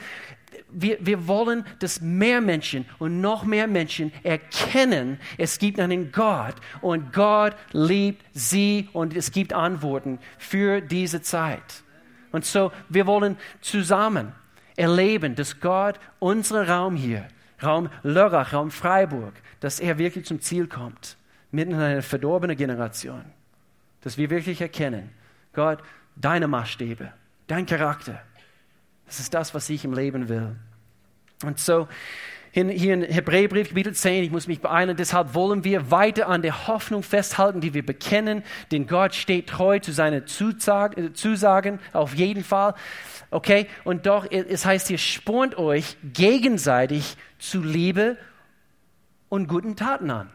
Wir, 0.73 0.97
wir 1.01 1.27
wollen, 1.27 1.65
dass 1.79 2.01
mehr 2.01 2.41
Menschen 2.41 2.85
und 2.99 3.21
noch 3.21 3.43
mehr 3.43 3.67
Menschen 3.67 4.11
erkennen, 4.23 5.19
es 5.37 5.59
gibt 5.59 5.79
einen 5.79 6.11
Gott 6.11 6.55
und 6.81 7.11
Gott 7.13 7.55
liebt 7.71 8.23
sie 8.33 8.87
und 8.93 9.15
es 9.15 9.31
gibt 9.31 9.53
Antworten 9.53 10.19
für 10.37 10.81
diese 10.81 11.21
Zeit. 11.21 11.83
Und 12.31 12.45
so, 12.45 12.71
wir 12.89 13.05
wollen 13.05 13.37
zusammen 13.59 14.31
erleben, 14.75 15.35
dass 15.35 15.59
Gott 15.59 15.99
unseren 16.19 16.67
Raum 16.67 16.95
hier, 16.95 17.27
Raum 17.61 17.89
Lörrach, 18.03 18.53
Raum 18.53 18.71
Freiburg, 18.71 19.33
dass 19.59 19.79
er 19.79 19.97
wirklich 19.97 20.25
zum 20.25 20.41
Ziel 20.41 20.67
kommt, 20.67 21.17
mitten 21.51 21.73
in 21.73 21.79
einer 21.79 22.01
verdorbenen 22.01 22.57
Generation. 22.57 23.23
Dass 24.01 24.17
wir 24.17 24.29
wirklich 24.29 24.61
erkennen, 24.61 25.09
Gott, 25.53 25.79
deine 26.15 26.47
Maßstäbe, 26.47 27.11
dein 27.47 27.65
Charakter, 27.65 28.21
das 29.11 29.19
ist 29.19 29.33
das, 29.33 29.53
was 29.53 29.69
ich 29.69 29.83
im 29.83 29.93
Leben 29.93 30.29
will. 30.29 30.55
Und 31.43 31.59
so, 31.59 31.89
hier 32.53 32.93
in 32.93 33.01
Hebräerbrief, 33.01 33.67
Kapitel 33.67 33.93
10, 33.93 34.23
ich 34.23 34.31
muss 34.31 34.47
mich 34.47 34.61
beeilen, 34.61 34.95
deshalb 34.95 35.33
wollen 35.33 35.65
wir 35.65 35.91
weiter 35.91 36.29
an 36.29 36.41
der 36.41 36.67
Hoffnung 36.67 37.03
festhalten, 37.03 37.59
die 37.59 37.73
wir 37.73 37.85
bekennen, 37.85 38.41
denn 38.71 38.87
Gott 38.87 39.13
steht 39.13 39.47
treu 39.47 39.79
zu 39.79 39.91
seinen 39.91 40.23
äh, 40.23 41.13
Zusagen, 41.13 41.79
auf 41.91 42.15
jeden 42.15 42.45
Fall. 42.45 42.73
Okay, 43.31 43.67
und 43.83 44.05
doch, 44.05 44.25
es 44.31 44.65
heißt 44.65 44.87
hier, 44.87 44.97
spornt 44.97 45.57
euch 45.57 45.97
gegenseitig 46.13 47.17
zu 47.37 47.61
Liebe 47.61 48.17
und 49.27 49.49
guten 49.49 49.75
Taten 49.75 50.09
an. 50.09 50.29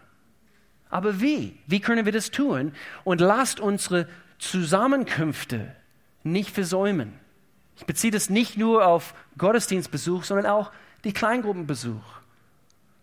Aber 0.90 1.22
wie? 1.22 1.58
Wie 1.66 1.80
können 1.80 2.04
wir 2.04 2.12
das 2.12 2.30
tun? 2.30 2.72
Und 3.04 3.22
lasst 3.22 3.58
unsere 3.58 4.06
Zusammenkünfte 4.38 5.74
nicht 6.24 6.50
versäumen. 6.50 7.25
Ich 7.76 7.84
beziehe 7.84 8.10
das 8.10 8.30
nicht 8.30 8.56
nur 8.56 8.86
auf 8.86 9.14
Gottesdienstbesuch, 9.38 10.24
sondern 10.24 10.46
auch 10.46 10.72
die 11.04 11.12
Kleingruppenbesuch. 11.12 12.02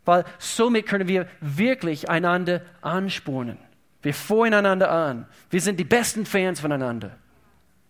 Weil 0.05 0.25
somit 0.37 0.87
können 0.87 1.07
wir 1.07 1.27
wirklich 1.39 2.09
einander 2.09 2.61
anspornen. 2.81 3.57
Wir 4.01 4.13
freuen 4.13 4.53
einander 4.53 4.91
an. 4.91 5.27
Wir 5.49 5.61
sind 5.61 5.79
die 5.79 5.85
besten 5.85 6.25
Fans 6.25 6.59
voneinander. 6.59 7.17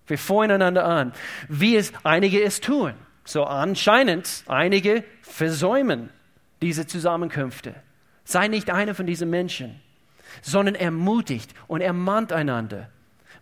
Wir 0.05 0.17
freuen 0.17 0.51
einander 0.51 0.85
an, 0.85 1.13
wie 1.47 1.75
es 1.75 1.91
einige 2.03 2.43
es 2.43 2.61
tun. 2.61 2.93
So 3.25 3.45
anscheinend 3.45 4.43
einige 4.47 5.03
versäumen 5.21 6.09
diese 6.61 6.85
Zusammenkünfte. 6.85 7.73
Sei 8.25 8.47
nicht 8.47 8.69
einer 8.69 8.95
von 8.95 9.05
diesen 9.05 9.29
Menschen, 9.29 9.81
sondern 10.41 10.75
ermutigt 10.75 11.53
und 11.67 11.81
ermahnt 11.81 12.31
einander. 12.31 12.89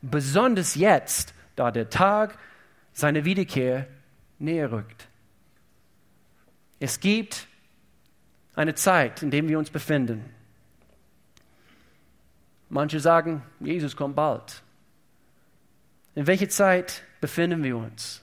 Besonders 0.02 0.76
jetzt, 0.76 1.34
da 1.56 1.72
der 1.72 1.90
Tag 1.90 2.38
seiner 2.94 3.26
Wiederkehr 3.26 3.88
näher 4.40 4.72
rückt. 4.72 5.08
Es 6.80 7.00
gibt 7.00 7.48
eine 8.56 8.76
Zeit, 8.76 9.22
in 9.22 9.32
der 9.32 9.48
wir 9.48 9.60
uns 9.60 9.70
befinden. 9.70 10.26
Manche 12.70 13.00
sagen, 13.00 13.44
Jesus 13.60 13.96
kommt 13.96 14.16
bald. 14.16 14.64
In 16.16 16.28
welcher 16.28 16.50
Zeit 16.50 17.04
befinden 17.20 17.64
wir 17.64 17.78
uns? 17.78 18.22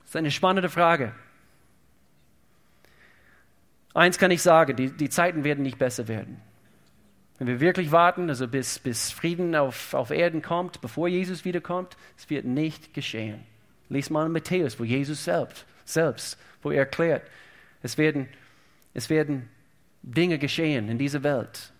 Das 0.00 0.10
ist 0.10 0.16
eine 0.16 0.30
spannende 0.30 0.70
Frage. 0.70 1.14
Eins 3.94 4.18
kann 4.18 4.30
ich 4.30 4.42
sagen, 4.42 4.76
die, 4.76 4.90
die 4.90 5.10
Zeiten 5.10 5.44
werden 5.44 5.62
nicht 5.62 5.78
besser 5.78 6.08
werden. 6.08 6.40
Wenn 7.38 7.46
wir 7.46 7.60
wirklich 7.60 7.92
warten, 7.92 8.28
also 8.28 8.48
bis, 8.48 8.78
bis 8.78 9.10
Frieden 9.10 9.54
auf, 9.54 9.94
auf 9.94 10.10
Erden 10.10 10.42
kommt, 10.42 10.80
bevor 10.80 11.08
Jesus 11.08 11.44
wiederkommt, 11.44 11.96
es 12.16 12.28
wird 12.30 12.44
nicht 12.44 12.94
geschehen. 12.94 13.44
Lies 13.88 14.10
mal 14.10 14.26
in 14.26 14.32
Matthäus, 14.32 14.78
wo 14.80 14.84
Jesus 14.84 15.24
selbst 15.24 15.64
selbst, 15.88 16.38
wo 16.62 16.70
er 16.70 16.80
erklärt, 16.80 17.22
es 17.82 17.98
werden, 17.98 18.28
es 18.94 19.10
werden 19.10 19.48
Dinge 20.02 20.38
geschehen 20.38 20.88
in 20.88 20.98
dieser 20.98 21.22
Welt. 21.22 21.72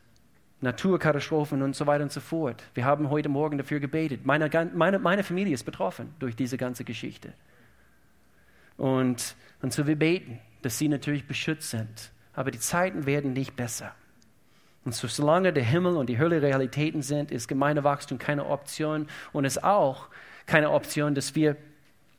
Naturkatastrophen 0.60 1.62
und 1.62 1.76
so 1.76 1.86
weiter 1.86 2.02
und 2.02 2.10
so 2.10 2.20
fort. 2.20 2.64
Wir 2.74 2.84
haben 2.84 3.10
heute 3.10 3.28
Morgen 3.28 3.58
dafür 3.58 3.78
gebetet. 3.78 4.26
Meine, 4.26 4.50
meine, 4.74 4.98
meine 4.98 5.22
Familie 5.22 5.54
ist 5.54 5.62
betroffen 5.62 6.14
durch 6.18 6.34
diese 6.34 6.56
ganze 6.56 6.82
Geschichte. 6.82 7.32
Und, 8.76 9.36
und 9.62 9.72
so 9.72 9.86
wir 9.86 9.94
beten, 9.94 10.40
dass 10.62 10.76
sie 10.76 10.88
natürlich 10.88 11.28
beschützt 11.28 11.70
sind. 11.70 12.10
Aber 12.32 12.50
die 12.50 12.58
Zeiten 12.58 13.06
werden 13.06 13.34
nicht 13.34 13.54
besser. 13.54 13.94
Und 14.88 14.94
so, 14.94 15.06
solange 15.06 15.52
der 15.52 15.64
Himmel 15.64 15.98
und 15.98 16.08
die 16.08 16.18
Hölle 16.18 16.40
Realitäten 16.40 17.02
sind, 17.02 17.30
ist 17.30 17.46
Gemeindewachstum 17.46 18.16
keine 18.16 18.46
Option 18.46 19.06
und 19.34 19.44
ist 19.44 19.62
auch 19.62 20.08
keine 20.46 20.70
Option, 20.70 21.14
dass 21.14 21.34
wir 21.34 21.56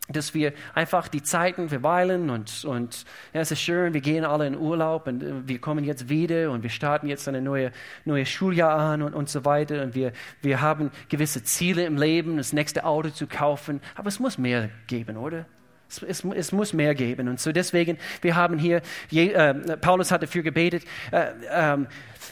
dass 0.08 0.36
wir 0.36 0.54
einfach 0.76 1.08
die 1.08 1.24
Zeiten 1.24 1.70
verweilen 1.70 2.30
und, 2.30 2.66
und 2.66 3.06
ja, 3.34 3.42
es 3.42 3.52
ist 3.52 3.62
schön, 3.62 3.96
wir 3.96 4.02
gehen 4.02 4.24
alle 4.24 4.46
in 4.46 4.56
Urlaub 4.56 5.08
und 5.08 5.24
äh, 5.24 5.48
wir 5.48 5.60
kommen 5.60 5.84
jetzt 5.84 6.10
wieder 6.10 6.52
und 6.52 6.62
wir 6.62 6.70
starten 6.70 7.08
jetzt 7.08 7.28
ein 7.28 7.44
neue, 7.44 7.72
neues 8.06 8.30
Schuljahr 8.30 8.78
an 8.78 9.02
und, 9.02 9.16
und 9.16 9.30
so 9.30 9.46
weiter 9.46 9.82
und 9.82 9.96
wir, 9.96 10.12
wir 10.44 10.62
haben 10.62 10.92
gewisse 11.10 11.44
Ziele 11.44 11.86
im 11.86 11.98
Leben, 11.98 12.38
das 12.38 12.54
nächste 12.54 12.86
Auto 12.86 13.10
zu 13.10 13.26
kaufen, 13.26 13.82
aber 13.96 14.10
es 14.10 14.20
muss 14.20 14.38
mehr 14.38 14.70
geben, 14.86 15.18
oder? 15.18 15.48
Es, 15.90 16.04
es, 16.04 16.24
es 16.24 16.52
muss 16.52 16.74
mehr 16.74 16.94
geben 16.94 17.28
und 17.28 17.40
so 17.40 17.52
deswegen, 17.52 17.98
wir 18.22 18.36
haben 18.36 18.58
hier, 18.60 18.82
je, 19.10 19.32
äh, 19.32 19.54
Paulus 19.78 20.12
hat 20.12 20.22
dafür 20.22 20.44
gebetet, 20.44 20.84
äh, 21.12 21.28
ähm, 21.52 21.88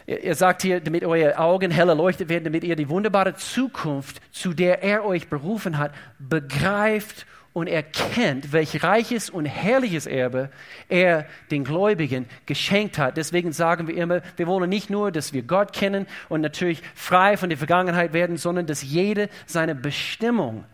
er 0.05 0.35
sagt 0.35 0.61
hier, 0.61 0.79
damit 0.79 1.03
eure 1.03 1.37
Augen 1.37 1.71
hell 1.71 1.89
erleuchtet 1.89 2.29
werden, 2.29 2.45
damit 2.45 2.63
ihr 2.63 2.75
die 2.75 2.87
wunderbare 2.87 3.35
Zukunft, 3.35 4.21
zu 4.31 4.53
der 4.53 4.83
er 4.83 5.03
euch 5.03 5.27
berufen 5.27 5.77
hat, 5.77 5.91
begreift 6.19 7.25
und 7.57 7.67
erkennt, 7.67 8.53
welch 8.53 8.83
reiches 8.83 9.31
und 9.31 9.47
herrliches 9.47 10.05
Erbe 10.05 10.51
er 10.89 11.25
den 11.49 11.63
Gläubigen 11.63 12.27
geschenkt 12.45 12.99
hat. 12.99 13.17
Deswegen 13.17 13.51
sagen 13.51 13.87
wir 13.87 13.97
immer, 13.97 14.21
wir 14.35 14.45
wollen 14.45 14.69
nicht 14.69 14.91
nur, 14.91 15.11
dass 15.11 15.33
wir 15.33 15.41
Gott 15.41 15.73
kennen 15.73 16.05
und 16.29 16.41
natürlich 16.41 16.83
frei 16.93 17.35
von 17.35 17.49
der 17.49 17.57
Vergangenheit 17.57 18.13
werden, 18.13 18.37
sondern 18.37 18.67
dass 18.67 18.83
jede 18.83 19.27
seine 19.47 19.73
Bestimmung 19.73 20.65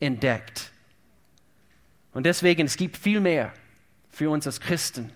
entdeckt. 0.00 0.71
Und 2.12 2.26
deswegen, 2.26 2.66
es 2.66 2.76
gibt 2.76 2.96
viel 2.96 3.20
mehr 3.20 3.52
für 4.10 4.30
uns 4.30 4.46
als 4.46 4.60
Christen, 4.60 5.10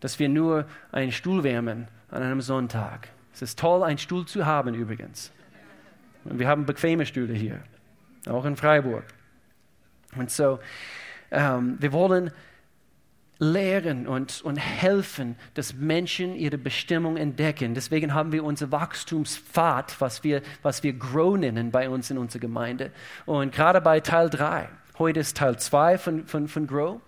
dass 0.00 0.18
wir 0.18 0.28
nur 0.28 0.66
einen 0.92 1.12
Stuhl 1.12 1.44
wärmen 1.44 1.88
an 2.10 2.22
einem 2.22 2.40
Sonntag. 2.40 3.08
Es 3.32 3.42
ist 3.42 3.58
toll, 3.58 3.82
einen 3.84 3.98
Stuhl 3.98 4.26
zu 4.26 4.46
haben 4.46 4.74
übrigens. 4.74 5.30
Und 6.24 6.38
wir 6.38 6.48
haben 6.48 6.66
bequeme 6.66 7.06
Stühle 7.06 7.34
hier, 7.34 7.62
auch 8.26 8.44
in 8.44 8.56
Freiburg. 8.56 9.04
Und 10.16 10.30
so, 10.30 10.58
ähm, 11.30 11.76
wir 11.80 11.92
wollen 11.92 12.32
lehren 13.38 14.08
und, 14.08 14.42
und 14.42 14.56
helfen, 14.56 15.36
dass 15.54 15.74
Menschen 15.74 16.34
ihre 16.34 16.58
Bestimmung 16.58 17.16
entdecken. 17.16 17.74
Deswegen 17.74 18.12
haben 18.12 18.32
wir 18.32 18.42
unser 18.42 18.72
Wachstumspfad, 18.72 20.00
was 20.00 20.24
wir, 20.24 20.42
was 20.62 20.82
wir 20.82 20.92
Grow 20.92 21.38
nennen 21.38 21.70
bei 21.70 21.88
uns 21.88 22.10
in 22.10 22.18
unserer 22.18 22.40
Gemeinde. 22.40 22.90
Und 23.26 23.54
gerade 23.54 23.80
bei 23.80 24.00
Teil 24.00 24.28
3, 24.28 24.68
heute 24.98 25.20
ist 25.20 25.36
Teil 25.36 25.58
2 25.58 25.98
von, 25.98 26.26
von, 26.26 26.48
von 26.48 26.66
Grow. 26.66 27.00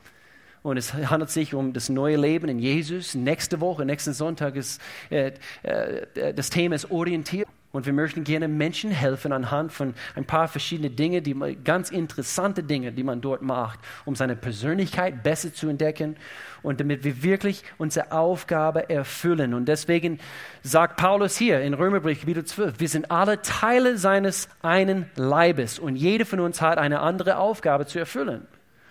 Und 0.63 0.77
es 0.77 0.93
handelt 0.93 1.31
sich 1.31 1.55
um 1.55 1.73
das 1.73 1.89
neue 1.89 2.17
Leben 2.17 2.49
in 2.49 2.59
Jesus. 2.59 3.15
Nächste 3.15 3.61
Woche, 3.61 3.85
nächsten 3.85 4.13
Sonntag 4.13 4.57
ist 4.57 4.81
äh, 5.11 5.33
äh, 5.63 6.35
das 6.35 6.51
Thema 6.51 6.75
ist 6.75 6.91
orientiert. 6.91 7.49
Und 7.73 7.87
wir 7.87 7.93
möchten 7.93 8.25
gerne 8.25 8.49
Menschen 8.49 8.91
helfen 8.91 9.33
anhand 9.33 9.73
von 9.73 9.95
ein 10.17 10.25
paar 10.25 10.49
verschiedenen 10.49 10.97
Dingen, 10.97 11.23
die 11.23 11.37
ganz 11.63 11.91
interessante 11.91 12.65
Dinge, 12.65 12.91
die 12.91 13.05
man 13.05 13.21
dort 13.21 13.43
macht, 13.43 13.79
um 14.05 14.17
seine 14.17 14.35
Persönlichkeit 14.35 15.23
besser 15.23 15.55
zu 15.55 15.69
entdecken 15.69 16.17
und 16.63 16.81
damit 16.81 17.05
wir 17.05 17.23
wirklich 17.23 17.63
unsere 17.79 18.11
Aufgabe 18.11 18.91
erfüllen. 18.91 19.55
Und 19.55 19.67
deswegen 19.67 20.19
sagt 20.63 20.97
Paulus 20.97 21.37
hier 21.37 21.61
in 21.61 21.75
Römerbrief 21.75 22.21
Kapitel 22.21 22.45
12, 22.45 22.81
wir 22.81 22.89
sind 22.89 23.11
alle 23.13 23.41
Teile 23.41 23.99
seines 23.99 24.49
einen 24.63 25.09
Leibes 25.15 25.79
und 25.79 25.95
jeder 25.95 26.27
von 26.27 26.41
uns 26.41 26.61
hat 26.61 26.77
eine 26.77 26.99
andere 26.99 27.37
Aufgabe 27.37 27.87
zu 27.87 28.01
erfüllen. 28.01 28.49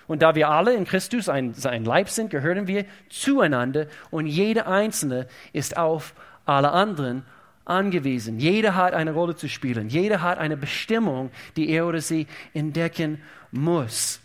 Und 0.08 0.22
da 0.22 0.36
wir 0.36 0.50
alle 0.50 0.74
in 0.74 0.86
Christus 0.86 1.28
ein, 1.28 1.54
ein 1.66 1.84
Leib 1.84 2.10
sind, 2.10 2.30
gehören 2.30 2.66
wir 2.66 2.86
zueinander 3.10 3.88
und 4.10 4.26
jeder 4.26 4.68
Einzelne 4.68 5.28
ist 5.52 5.76
auf 5.76 6.14
alle 6.46 6.72
anderen 6.72 7.26
angewiesen. 7.70 8.40
Jeder 8.40 8.76
hat 8.76 8.94
eine 8.94 9.12
Rolle 9.12 9.36
zu 9.36 9.48
spielen. 9.48 9.90
Jeder 9.90 10.22
hat 10.22 10.38
eine 10.38 10.58
Bestimmung, 10.58 11.32
die 11.56 11.70
er 11.70 11.88
oder 11.88 12.02
sie 12.02 12.28
entdecken 12.54 13.22
muss. 13.52 14.20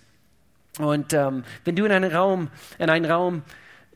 Und 0.78 1.12
ähm, 1.12 1.44
wenn 1.64 1.76
du 1.76 1.84
in 1.84 1.92
einen 1.92 2.12
Raum, 2.12 2.48
in 2.78 2.90
einen 2.90 3.04
Raum 3.04 3.42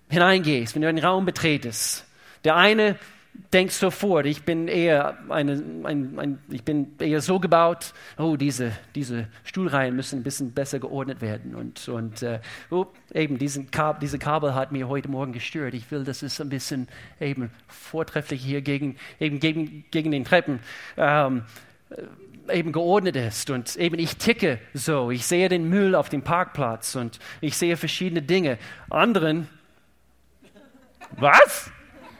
hineingehst, 0.08 0.74
wenn 0.74 0.82
du 0.82 0.88
einen 0.88 1.04
Raum 1.04 1.24
betretest, 1.24 2.06
der 2.44 2.56
eine 2.56 2.96
denkt 3.53 3.72
sofort, 3.72 4.27
ich 4.27 4.42
bin 4.42 4.68
eher 4.68 5.18
eine, 5.29 5.53
ein, 5.85 6.18
ein, 6.18 6.38
ich 6.51 6.64
bin 6.64 6.98
eher 6.98 7.20
so 7.20 7.38
gebaut, 7.40 7.94
oh, 8.18 8.37
diese, 8.37 8.72
diese 8.94 9.29
Stuhlreihen 9.44 9.96
müssen 9.96 10.20
ein 10.20 10.22
bisschen 10.22 10.53
besser 10.53 10.79
geordnet 10.79 11.20
werden. 11.20 11.55
Und, 11.55 11.88
und 11.88 12.22
äh, 12.22 12.40
oh, 12.70 12.87
eben, 13.14 13.38
diesen 13.38 13.70
Kab 13.70 14.01
diese 14.01 14.18
Kabel 14.18 14.55
hat 14.55 14.72
mir 14.72 14.88
heute 14.88 15.09
Morgen 15.09 15.33
gestört. 15.33 15.74
Ich 15.74 15.90
will, 15.90 16.05
dass 16.05 16.22
es 16.22 16.40
ein 16.40 16.48
bisschen 16.48 16.88
eben 17.20 17.51
vortrefflich 17.68 18.42
hier 18.42 18.61
gegen, 18.61 18.96
eben 19.18 19.40
gegen, 19.40 19.85
gegen 19.90 20.11
den 20.11 20.24
Treppen 20.24 20.61
ähm, 20.96 21.42
eben 22.51 22.72
geordnet 22.72 23.16
ist. 23.16 23.51
Und 23.51 23.77
eben 23.77 23.98
ich 23.98 24.16
ticke 24.16 24.59
so. 24.74 25.11
Ich 25.11 25.27
sehe 25.27 25.48
den 25.48 25.68
Müll 25.68 25.94
auf 25.94 26.09
dem 26.09 26.22
Parkplatz 26.22 26.94
und 26.96 27.18
ich 27.40 27.57
sehe 27.57 27.77
verschiedene 27.77 28.22
Dinge. 28.22 28.59
Anderen, 28.90 29.48
was? 31.12 31.70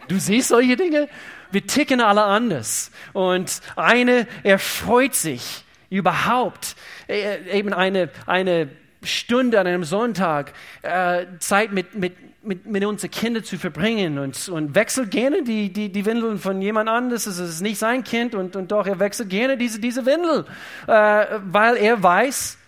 Du 0.09 0.19
siehst 0.19 0.49
solche 0.49 0.77
Dinge? 0.77 1.09
Wir 1.51 1.67
ticken 1.67 2.01
alle 2.01 2.25
anders. 2.25 2.91
Und 3.13 3.61
eine 3.77 4.27
erfreut 4.43 5.15
sich 5.15 5.65
überhaupt 5.91 6.77
äh, 7.09 7.59
eben 7.59 7.73
eine, 7.73 8.11
eine 8.27 8.69
Stunde 9.03 9.61
an 9.61 9.67
einem 9.67 9.85
Sonntag 9.85 10.53
äh, 10.83 11.27
Zeit 11.39 11.73
mit, 11.73 11.95
mit, 11.95 12.15
mit, 12.43 12.67
mit 12.67 12.85
unseren 12.85 13.11
Kindern 13.11 13.45
zu 13.45 13.59
verbringen 13.59 14.19
und, 14.19 14.49
und 14.49 14.75
wechselt 14.75 15.11
gerne 15.11 15.43
die, 15.43 15.73
die, 15.73 15.91
die 15.91 16.05
Windeln 16.05 16.39
von 16.39 16.61
jemand 16.61 16.89
anderes. 16.89 17.27
Es 17.27 17.39
ist 17.39 17.61
nicht 17.61 17.79
sein 17.79 18.05
Kind 18.05 18.35
und, 18.35 18.57
und 18.57 18.73
doch 18.73 18.87
er 18.87 18.99
wechselt 18.99 19.31
gerne 19.31 19.57
diese, 19.57 19.81
diese 19.81 20.05
Windel, 20.05 20.45
äh, 20.87 21.39
weil 21.45 21.77
er 21.77 22.03
weiß, 22.03 22.59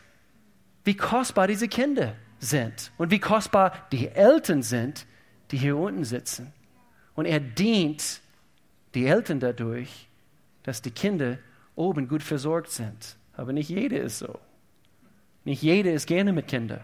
wie 0.85 0.97
kostbar 0.97 1.47
diese 1.47 1.69
Kinder 1.69 2.15
sind 2.39 2.93
und 2.97 3.11
wie 3.11 3.19
kostbar 3.19 3.73
die 3.93 4.09
Eltern 4.09 4.63
sind, 4.63 5.07
die 5.51 5.59
hier 5.59 5.77
unten 5.77 6.05
sitzen. 6.05 6.53
Und 7.15 7.27
er 7.27 7.41
dient 7.41 8.21
die 8.95 9.07
Eltern 9.07 9.41
dadurch, 9.41 10.09
dass 10.63 10.83
die 10.83 10.91
Kinder 10.91 11.39
oben 11.75 12.09
gut 12.09 12.23
versorgt 12.23 12.71
sind. 12.71 13.17
Aber 13.37 13.53
nicht 13.53 13.69
jeder 13.69 14.01
ist 14.01 14.19
so. 14.19 14.39
Nicht 15.45 15.63
jeder 15.63 15.93
ist 15.93 16.07
gerne 16.07 16.33
mit 16.33 16.49
Kindern. 16.49 16.81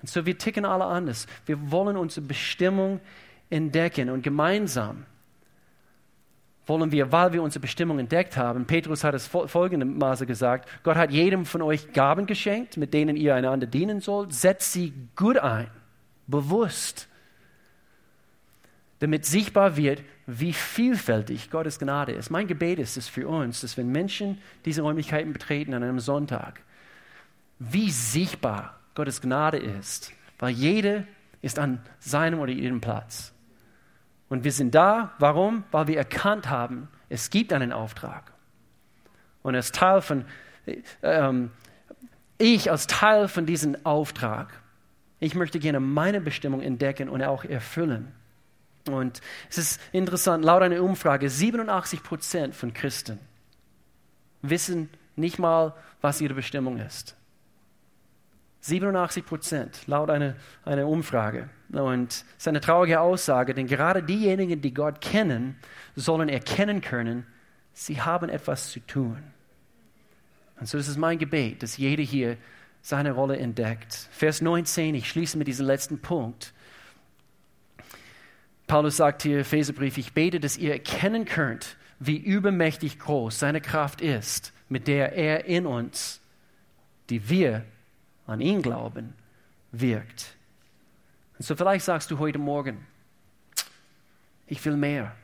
Und 0.00 0.08
so 0.08 0.26
wir 0.26 0.36
ticken 0.36 0.64
alle 0.64 0.84
anders. 0.84 1.26
Wir 1.46 1.70
wollen 1.70 1.96
unsere 1.96 2.26
Bestimmung 2.26 3.00
entdecken 3.50 4.10
und 4.10 4.22
gemeinsam 4.22 5.06
wollen 6.66 6.92
wir, 6.92 7.10
weil 7.10 7.32
wir 7.32 7.42
unsere 7.42 7.60
Bestimmung 7.60 7.98
entdeckt 7.98 8.36
haben, 8.36 8.66
Petrus 8.66 9.02
hat 9.02 9.14
es 9.14 9.26
folgendermaßen 9.26 10.26
gesagt, 10.26 10.68
Gott 10.84 10.96
hat 10.96 11.10
jedem 11.10 11.44
von 11.44 11.60
euch 11.60 11.92
Gaben 11.92 12.26
geschenkt, 12.26 12.76
mit 12.76 12.94
denen 12.94 13.16
ihr 13.16 13.34
einander 13.34 13.66
dienen 13.66 14.00
sollt, 14.00 14.32
setzt 14.32 14.72
sie 14.72 14.92
gut 15.16 15.38
ein, 15.38 15.66
bewusst 16.26 17.08
damit 19.02 19.26
sichtbar 19.26 19.76
wird, 19.76 20.04
wie 20.28 20.52
vielfältig 20.52 21.50
Gottes 21.50 21.80
Gnade 21.80 22.12
ist. 22.12 22.30
Mein 22.30 22.46
Gebet 22.46 22.78
ist 22.78 22.96
es 22.96 23.08
für 23.08 23.26
uns, 23.26 23.60
dass 23.60 23.76
wenn 23.76 23.88
Menschen 23.88 24.38
diese 24.64 24.82
Räumlichkeiten 24.82 25.32
betreten 25.32 25.74
an 25.74 25.82
einem 25.82 25.98
Sonntag, 25.98 26.60
wie 27.58 27.90
sichtbar 27.90 28.78
Gottes 28.94 29.20
Gnade 29.20 29.58
ist, 29.58 30.12
weil 30.38 30.50
jeder 30.50 31.02
ist 31.40 31.58
an 31.58 31.80
seinem 31.98 32.38
oder 32.38 32.52
ihrem 32.52 32.80
Platz. 32.80 33.32
Und 34.28 34.44
wir 34.44 34.52
sind 34.52 34.72
da, 34.72 35.10
warum? 35.18 35.64
Weil 35.72 35.88
wir 35.88 35.96
erkannt 35.96 36.48
haben, 36.48 36.86
es 37.08 37.28
gibt 37.30 37.52
einen 37.52 37.72
Auftrag. 37.72 38.32
Und 39.42 39.56
als 39.56 39.72
Teil 39.72 40.00
von, 40.00 40.26
ähm, 41.02 41.50
ich 42.38 42.70
als 42.70 42.86
Teil 42.86 43.26
von 43.26 43.46
diesem 43.46 43.84
Auftrag, 43.84 44.62
ich 45.18 45.34
möchte 45.34 45.58
gerne 45.58 45.80
meine 45.80 46.20
Bestimmung 46.20 46.62
entdecken 46.62 47.08
und 47.08 47.20
auch 47.24 47.44
erfüllen. 47.44 48.12
Und 48.90 49.20
es 49.48 49.58
ist 49.58 49.80
interessant, 49.92 50.44
laut 50.44 50.62
einer 50.62 50.82
Umfrage, 50.82 51.30
87 51.30 52.02
Prozent 52.02 52.54
von 52.54 52.72
Christen 52.72 53.18
wissen 54.42 54.90
nicht 55.16 55.38
mal, 55.38 55.74
was 56.00 56.20
ihre 56.20 56.34
Bestimmung 56.34 56.78
ist. 56.78 57.16
87 58.62 59.24
Prozent, 59.24 59.86
laut 59.86 60.10
einer, 60.10 60.36
einer 60.64 60.86
Umfrage. 60.86 61.48
Und 61.72 62.12
es 62.12 62.24
ist 62.38 62.48
eine 62.48 62.60
traurige 62.60 63.00
Aussage, 63.00 63.54
denn 63.54 63.66
gerade 63.66 64.02
diejenigen, 64.02 64.60
die 64.60 64.74
Gott 64.74 65.00
kennen, 65.00 65.56
sollen 65.96 66.28
erkennen 66.28 66.80
können, 66.80 67.26
sie 67.72 68.00
haben 68.00 68.28
etwas 68.28 68.70
zu 68.70 68.80
tun. 68.80 69.18
Und 70.60 70.68
so 70.68 70.78
ist 70.78 70.86
es 70.86 70.96
mein 70.96 71.18
Gebet, 71.18 71.62
dass 71.62 71.76
jeder 71.76 72.02
hier 72.02 72.36
seine 72.82 73.12
Rolle 73.12 73.36
entdeckt. 73.36 73.94
Vers 74.12 74.40
19, 74.40 74.94
ich 74.94 75.08
schließe 75.08 75.38
mit 75.38 75.48
diesem 75.48 75.66
letzten 75.66 76.00
Punkt. 76.00 76.52
Paulus 78.72 78.96
sagt 78.96 79.20
hier 79.20 79.34
im 79.34 79.40
Epheserbrief, 79.40 79.98
ich 79.98 80.14
bete, 80.14 80.40
dass 80.40 80.56
ihr 80.56 80.72
erkennen 80.72 81.26
könnt, 81.26 81.76
wie 81.98 82.16
übermächtig 82.16 82.98
groß 82.98 83.38
seine 83.38 83.60
Kraft 83.60 84.00
ist, 84.00 84.54
mit 84.70 84.88
der 84.88 85.12
er 85.12 85.44
in 85.44 85.66
uns, 85.66 86.22
die 87.10 87.28
wir 87.28 87.66
an 88.26 88.40
ihn 88.40 88.62
glauben, 88.62 89.12
wirkt. 89.72 90.38
Und 91.36 91.44
so 91.44 91.54
vielleicht 91.54 91.84
sagst 91.84 92.10
du 92.10 92.18
heute 92.18 92.38
Morgen, 92.38 92.86
ich 94.46 94.64
will 94.64 94.78
mehr, 94.78 95.14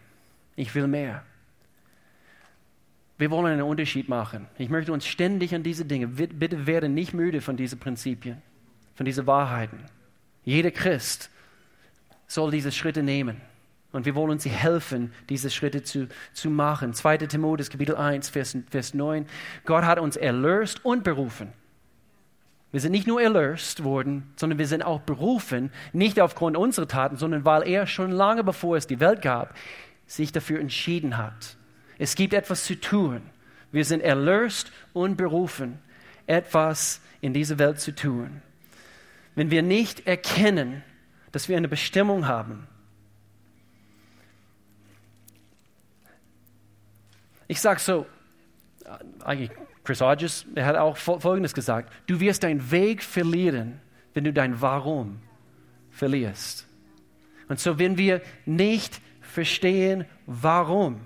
ich 0.55 0.75
will 0.75 0.87
mehr. 0.87 1.25
Wir 3.17 3.31
wollen 3.31 3.55
einen 3.55 3.63
Unterschied 3.63 4.11
machen. 4.11 4.47
Ich 4.59 4.69
möchte 4.69 4.93
uns 4.93 5.07
ständig 5.07 5.55
an 5.55 5.63
diese 5.63 5.87
Dinge, 5.87 6.09
bitte 6.09 6.67
werde 6.67 6.91
nicht 6.91 7.15
müde 7.15 7.41
von 7.41 7.57
diesen 7.57 7.79
Prinzipien, 7.79 8.43
von 8.95 9.07
diesen 9.07 9.27
Wahrheiten. 9.27 9.87
Jeder 10.45 10.71
Christ 10.71 11.31
soll 12.29 12.53
diese 12.53 12.71
Schritte 12.71 13.03
nehmen. 13.03 13.41
Und 13.91 14.05
wir 14.05 14.15
wollen 14.15 14.39
sie 14.39 14.51
helfen, 14.51 15.13
diese 15.31 15.51
Schritte 15.51 15.83
zu, 15.83 16.09
zu 16.35 16.51
machen. 16.51 16.93
2. 16.93 17.19
Timotheus, 17.19 17.71
Kapitel 17.71 17.97
1, 17.97 18.29
Vers, 18.29 18.57
Vers 18.71 18.95
9. 18.95 19.27
Gott 19.65 19.85
hat 19.85 19.99
uns 19.99 20.17
erlöst 20.17 20.85
und 20.85 21.03
berufen. 21.03 21.53
Wir 22.71 22.81
sind 22.81 22.93
nicht 22.93 23.07
nur 23.07 23.23
erlöst 23.23 23.83
worden, 23.83 24.31
sondern 24.37 24.59
wir 24.59 24.67
sind 24.67 24.83
auch 24.83 25.01
berufen, 25.01 25.73
nicht 25.95 26.21
aufgrund 26.21 26.55
unserer 26.57 26.87
Taten, 26.87 27.17
sondern 27.17 27.47
weil 27.47 27.67
er 27.67 27.87
schon 27.87 28.13
lange 28.13 28.45
bevor 28.45 28.77
es 28.77 28.87
die 28.87 29.01
Welt 29.01 29.23
gab, 29.23 29.55
sich 30.07 30.33
dafür 30.33 30.61
entschieden 30.61 31.17
hat. 31.17 31.57
Es 31.99 32.15
gibt 32.15 32.35
etwas 32.35 32.65
zu 32.65 32.79
tun. 32.79 33.23
Wir 33.73 33.87
sind 33.87 34.03
erlöst 34.03 34.71
und 34.93 35.17
berufen, 35.17 35.79
etwas 36.27 37.01
in 37.23 37.33
dieser 37.33 37.59
Welt 37.59 37.81
zu 37.81 37.95
tun. 37.95 38.43
Wenn 39.35 39.51
wir 39.51 39.63
nicht 39.63 40.07
erkennen, 40.07 40.83
dass 41.33 41.49
wir 41.49 41.57
eine 41.57 41.69
Bestimmung 41.69 42.27
haben. 42.27 42.67
Ich 47.47 47.61
sage 47.61 47.81
so, 47.81 48.07
eigentlich 49.25 49.51
Chris 49.85 50.01
Hodges, 50.01 50.45
er 50.55 50.67
hat 50.67 50.77
auch 50.77 50.97
Folgendes 50.97 51.55
gesagt, 51.55 51.93
du 52.07 52.21
wirst 52.21 52.43
deinen 52.43 52.71
Weg 52.71 53.03
verlieren, 53.03 53.81
wenn 54.13 54.25
du 54.25 54.33
dein 54.33 54.61
Warum 54.61 55.21
verlierst. 55.91 56.67
Und 57.49 57.59
so, 57.59 57.79
wenn 57.79 57.97
wir 57.97 58.21
nicht 58.45 59.01
verstehen, 59.23 60.05
warum, 60.27 61.01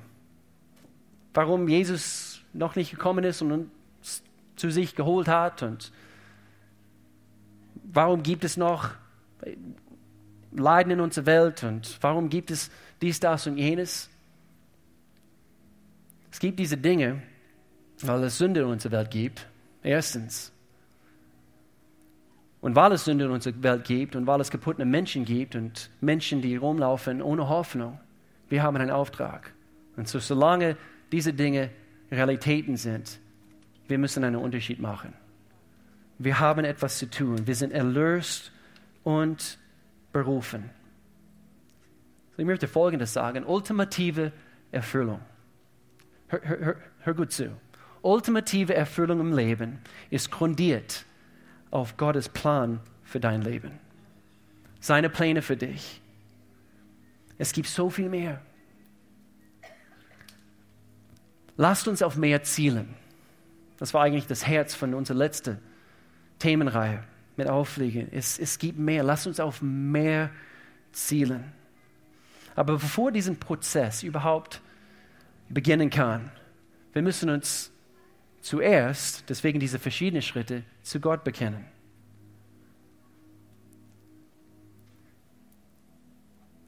warum 1.32 1.68
Jesus 1.68 2.42
noch 2.52 2.74
nicht 2.74 2.90
gekommen 2.90 3.24
ist 3.24 3.40
und 3.42 3.52
uns 3.52 4.22
zu 4.56 4.70
sich 4.70 4.94
geholt 4.94 5.28
hat 5.28 5.62
und 5.62 5.92
warum 7.84 8.22
gibt 8.22 8.44
es 8.44 8.56
noch 8.56 8.90
Leiden 10.54 10.92
in 10.92 11.00
unserer 11.00 11.26
Welt 11.26 11.64
und 11.64 11.98
warum 12.00 12.28
gibt 12.28 12.50
es 12.50 12.70
dies, 13.00 13.18
das 13.20 13.46
und 13.46 13.58
jenes. 13.58 14.08
Es 16.30 16.38
gibt 16.38 16.58
diese 16.58 16.76
Dinge, 16.76 17.22
weil 18.00 18.24
es 18.24 18.38
Sünde 18.38 18.60
in 18.60 18.66
unserer 18.66 18.92
Welt 18.92 19.10
gibt. 19.10 19.46
Erstens. 19.82 20.52
Und 22.60 22.76
weil 22.76 22.92
es 22.92 23.04
Sünde 23.04 23.24
in 23.24 23.30
unserer 23.32 23.60
Welt 23.62 23.84
gibt 23.84 24.14
und 24.14 24.26
weil 24.26 24.40
es 24.40 24.50
kaputte 24.50 24.84
Menschen 24.84 25.24
gibt 25.24 25.56
und 25.56 25.90
Menschen, 26.00 26.40
die 26.40 26.56
rumlaufen 26.56 27.20
ohne 27.20 27.48
Hoffnung, 27.48 27.98
wir 28.48 28.62
haben 28.62 28.76
einen 28.76 28.90
Auftrag. 28.90 29.52
Und 29.96 30.08
so, 30.08 30.20
solange 30.20 30.76
diese 31.10 31.32
Dinge 31.32 31.70
Realitäten 32.10 32.76
sind, 32.76 33.18
wir 33.88 33.98
müssen 33.98 34.22
einen 34.22 34.36
Unterschied 34.36 34.78
machen. 34.78 35.12
Wir 36.18 36.38
haben 36.38 36.64
etwas 36.64 36.98
zu 36.98 37.10
tun. 37.10 37.46
Wir 37.46 37.54
sind 37.54 37.72
erlöst 37.72 38.52
und 39.02 39.58
berufen. 40.12 40.70
Ich 42.36 42.44
möchte 42.44 42.68
Folgendes 42.68 43.12
sagen. 43.12 43.44
Ultimative 43.44 44.32
Erfüllung. 44.70 45.20
Hör, 46.28 46.40
hör, 46.42 46.76
hör 47.00 47.14
gut 47.14 47.32
zu. 47.32 47.50
Ultimative 48.02 48.74
Erfüllung 48.74 49.20
im 49.20 49.32
Leben 49.32 49.78
ist 50.10 50.30
grundiert 50.30 51.04
auf 51.70 51.96
Gottes 51.96 52.28
Plan 52.28 52.80
für 53.04 53.20
dein 53.20 53.42
Leben. 53.42 53.72
Seine 54.80 55.08
Pläne 55.08 55.42
für 55.42 55.56
dich. 55.56 56.00
Es 57.38 57.52
gibt 57.52 57.68
so 57.68 57.90
viel 57.90 58.08
mehr. 58.08 58.40
Lasst 61.56 61.86
uns 61.86 62.02
auf 62.02 62.16
mehr 62.16 62.42
zielen. 62.42 62.94
Das 63.78 63.94
war 63.94 64.02
eigentlich 64.02 64.26
das 64.26 64.46
Herz 64.46 64.74
von 64.74 64.94
unserer 64.94 65.18
letzten 65.18 65.58
Themenreihe 66.38 67.04
mit 67.36 67.48
Auffliegen. 67.48 68.08
Es, 68.12 68.38
es 68.38 68.58
gibt 68.58 68.78
mehr. 68.78 69.02
Lasst 69.02 69.26
uns 69.26 69.40
auf 69.40 69.62
mehr 69.62 70.30
zielen. 70.92 71.52
Aber 72.54 72.74
bevor 72.74 73.10
diesen 73.12 73.38
Prozess 73.38 74.02
überhaupt 74.02 74.60
beginnen 75.48 75.90
kann, 75.90 76.30
wir 76.92 77.02
müssen 77.02 77.30
uns 77.30 77.70
zuerst, 78.40 79.28
deswegen 79.28 79.60
diese 79.60 79.78
verschiedenen 79.78 80.22
Schritte, 80.22 80.64
zu 80.82 81.00
Gott 81.00 81.24
bekennen. 81.24 81.64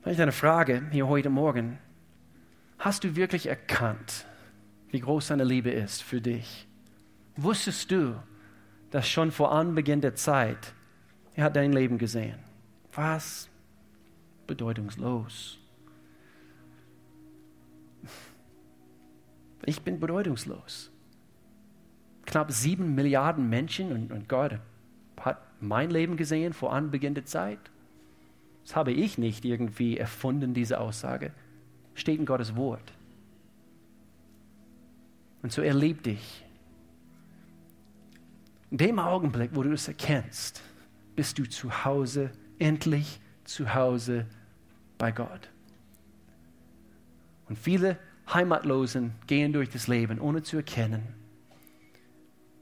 Vielleicht 0.03 0.21
eine 0.21 0.33
Frage 0.33 0.83
hier 0.91 1.09
heute 1.09 1.31
Morgen. 1.31 1.79
Hast 2.79 3.05
du 3.05 3.17
wirklich 3.17 3.47
erkannt, 3.47 4.27
wie 4.91 5.01
groß 5.01 5.29
seine 5.29 5.45
Liebe 5.45 5.71
ist 5.71 6.03
für 6.03 6.21
dich? 6.21 6.67
Wusstest 7.37 7.91
du, 7.91 8.15
dass 8.95 9.09
schon 9.09 9.33
vor 9.33 9.51
Anbeginn 9.51 10.01
der 10.03 10.15
Zeit 10.15 10.73
er 11.35 11.43
hat 11.43 11.57
dein 11.57 11.73
Leben 11.73 11.99
gesehen? 11.99 12.39
Was? 12.93 13.51
Bedeutungslos. 14.47 15.59
Ich 19.67 19.83
bin 19.83 19.99
bedeutungslos. 19.99 20.93
Knapp 22.25 22.53
sieben 22.53 22.95
Milliarden 22.95 23.49
Menschen 23.49 23.91
und, 23.91 24.13
und 24.13 24.29
Gott 24.29 24.61
hat 25.19 25.43
mein 25.61 25.91
Leben 25.91 26.17
gesehen 26.17 26.53
vor 26.53 26.73
Anbeginn 26.73 27.15
der 27.15 27.25
Zeit. 27.25 27.59
Das 28.63 28.77
habe 28.77 28.93
ich 28.93 29.19
nicht 29.19 29.45
irgendwie 29.45 29.99
erfunden, 29.99 30.55
diese 30.55 30.79
Aussage. 30.79 31.33
Steht 31.97 32.21
in 32.21 32.27
Gottes 32.27 32.55
Wort. 32.55 32.93
Und 35.43 35.51
so 35.51 35.63
er 35.63 35.75
dich. 35.75 36.44
In 38.75 38.79
dem 38.79 38.99
Augenblick, 38.99 39.51
wo 39.55 39.63
du 39.63 39.71
es 39.71 39.87
erkennst, 39.87 40.61
bist 41.15 41.39
du 41.39 41.49
zu 41.49 41.85
Hause, 41.85 42.33
endlich 42.59 43.21
zu 43.45 43.73
Hause 43.73 44.27
bei 44.99 45.13
Gott. 45.13 45.49
Und 47.49 47.57
viele 47.57 48.01
Heimatlosen 48.29 49.13
gehen 49.29 49.53
durch 49.53 49.69
das 49.69 49.87
Leben, 49.87 50.19
ohne 50.19 50.43
zu 50.43 50.57
erkennen, 50.57 51.05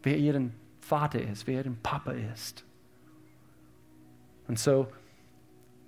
wer 0.03 0.19
ihren 0.19 0.53
Vater 0.81 1.23
ist, 1.23 1.47
wer 1.47 1.63
ihren 1.63 1.79
Papa 1.79 2.13
ist. 2.13 2.63
Und 4.49 4.59
so, 4.59 4.93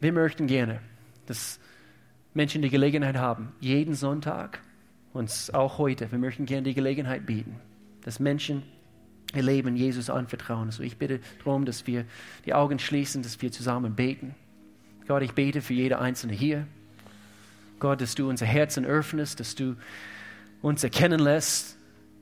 wir 0.01 0.15
möchten 0.15 0.47
gerne, 0.47 0.81
dass 1.27 1.61
Menschen 2.33 2.63
die 2.63 2.71
Gelegenheit 2.71 3.19
haben, 3.19 3.53
jeden 3.61 3.95
Sonntag, 3.95 4.63
uns 5.13 5.51
auch 5.51 5.77
heute, 5.77 6.11
wir 6.11 6.19
möchten 6.19 6.47
gerne 6.47 6.63
die 6.63 6.73
Gelegenheit 6.73 7.27
bieten, 7.27 7.61
dass 8.01 8.21
Menschen 8.21 8.63
ihr 9.37 9.43
Leben 9.43 9.77
Jesus 9.77 10.11
anvertrauen. 10.11 10.71
So 10.71 10.83
ich 10.83 10.97
bitte 10.97 11.21
darum, 11.45 11.65
dass 11.65 11.87
wir 11.87 12.05
die 12.45 12.55
Augen 12.55 12.79
schließen, 12.79 13.23
dass 13.23 13.41
wir 13.43 13.53
zusammen 13.53 13.95
beten. 13.95 14.35
Gott, 15.07 15.23
ich 15.23 15.33
bete 15.33 15.61
für 15.61 15.75
jede 15.75 15.99
Einzelne 15.99 16.33
hier. 16.33 16.67
Gott, 17.79 18.01
dass 18.01 18.15
du 18.15 18.29
unser 18.29 18.47
Herzen 18.47 18.85
öffnest, 18.85 19.41
dass 19.41 19.55
du 19.55 19.77
uns 20.63 20.83
erkennen 20.83 21.21
lässt, 21.21 21.77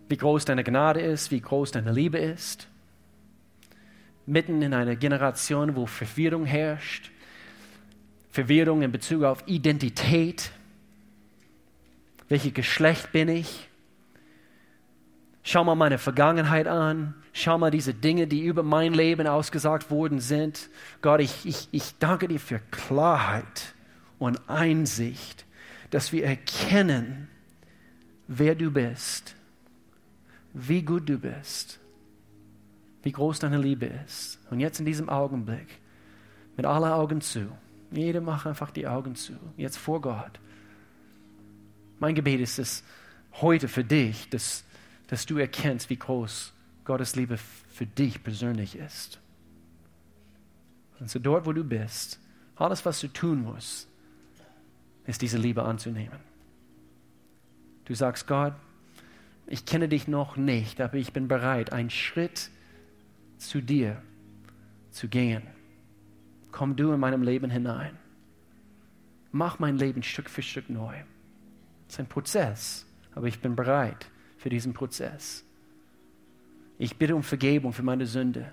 wie 0.08 0.16
groß 0.16 0.44
deine 0.44 0.64
Gnade 0.64 1.00
ist, 1.00 1.30
wie 1.30 1.40
groß 1.40 1.70
deine 1.70 1.92
Liebe 1.92 2.18
ist. 2.18 2.66
Mitten 4.26 4.62
in 4.62 4.74
einer 4.74 4.96
Generation, 4.96 5.76
wo 5.76 5.86
Verwirrung 5.86 6.44
herrscht, 6.44 7.10
Verwirrung 8.30 8.82
in 8.82 8.90
Bezug 8.90 9.24
auf 9.24 9.44
Identität. 9.46 10.50
Welches 12.28 12.54
Geschlecht 12.54 13.12
bin 13.12 13.28
ich? 13.28 13.68
Schau 15.42 15.64
mal 15.64 15.74
meine 15.74 15.98
Vergangenheit 15.98 16.68
an. 16.68 17.14
Schau 17.32 17.58
mal 17.58 17.70
diese 17.70 17.94
Dinge, 17.94 18.26
die 18.26 18.44
über 18.44 18.62
mein 18.62 18.92
Leben 18.92 19.26
ausgesagt 19.26 19.90
worden 19.90 20.20
sind. 20.20 20.68
Gott, 21.00 21.20
ich, 21.20 21.46
ich, 21.46 21.68
ich 21.72 21.98
danke 21.98 22.28
dir 22.28 22.38
für 22.38 22.60
Klarheit 22.70 23.74
und 24.18 24.48
Einsicht, 24.48 25.46
dass 25.90 26.12
wir 26.12 26.24
erkennen, 26.24 27.28
wer 28.28 28.54
du 28.54 28.70
bist, 28.70 29.34
wie 30.54 30.82
gut 30.82 31.08
du 31.08 31.18
bist, 31.18 31.80
wie 33.02 33.12
groß 33.12 33.40
deine 33.40 33.58
Liebe 33.58 33.86
ist. 34.06 34.38
Und 34.50 34.60
jetzt 34.60 34.78
in 34.78 34.86
diesem 34.86 35.08
Augenblick, 35.08 35.80
mit 36.56 36.66
aller 36.66 36.94
Augen 36.94 37.20
zu, 37.20 37.50
jeder 37.90 38.20
macht 38.20 38.46
einfach 38.46 38.70
die 38.70 38.86
Augen 38.86 39.16
zu, 39.16 39.32
jetzt 39.56 39.78
vor 39.78 40.00
Gott. 40.00 40.38
Mein 41.98 42.14
Gebet 42.14 42.40
ist 42.40 42.58
es 42.58 42.84
heute 43.40 43.68
für 43.68 43.84
dich, 43.84 44.28
dass 44.28 44.64
dass 45.12 45.26
du 45.26 45.36
erkennst, 45.36 45.90
wie 45.90 45.98
groß 45.98 46.54
Gottes 46.86 47.16
Liebe 47.16 47.36
für 47.36 47.84
dich 47.84 48.22
persönlich 48.22 48.76
ist. 48.76 49.20
Und 50.98 51.10
so 51.10 51.18
dort, 51.18 51.44
wo 51.44 51.52
du 51.52 51.62
bist, 51.62 52.18
alles, 52.56 52.86
was 52.86 52.98
du 53.00 53.08
tun 53.08 53.42
musst, 53.42 53.88
ist 55.04 55.20
diese 55.20 55.36
Liebe 55.36 55.64
anzunehmen. 55.64 56.18
Du 57.84 57.94
sagst, 57.94 58.26
Gott, 58.26 58.54
ich 59.46 59.66
kenne 59.66 59.86
dich 59.86 60.08
noch 60.08 60.38
nicht, 60.38 60.80
aber 60.80 60.94
ich 60.94 61.12
bin 61.12 61.28
bereit, 61.28 61.74
einen 61.74 61.90
Schritt 61.90 62.48
zu 63.36 63.60
dir 63.60 64.00
zu 64.92 65.08
gehen. 65.08 65.42
Komm 66.52 66.74
du 66.74 66.90
in 66.90 67.00
meinem 67.00 67.22
Leben 67.22 67.50
hinein. 67.50 67.98
Mach 69.30 69.58
mein 69.58 69.76
Leben 69.76 70.02
Stück 70.02 70.30
für 70.30 70.40
Stück 70.40 70.70
neu. 70.70 70.96
Es 71.86 71.96
ist 71.96 72.00
ein 72.00 72.06
Prozess, 72.06 72.86
aber 73.14 73.26
ich 73.26 73.40
bin 73.40 73.54
bereit, 73.54 74.06
für 74.42 74.50
diesen 74.50 74.72
Prozess. 74.72 75.44
Ich 76.76 76.96
bitte 76.96 77.14
um 77.14 77.22
Vergebung 77.22 77.72
für 77.72 77.84
meine 77.84 78.06
Sünde. 78.06 78.52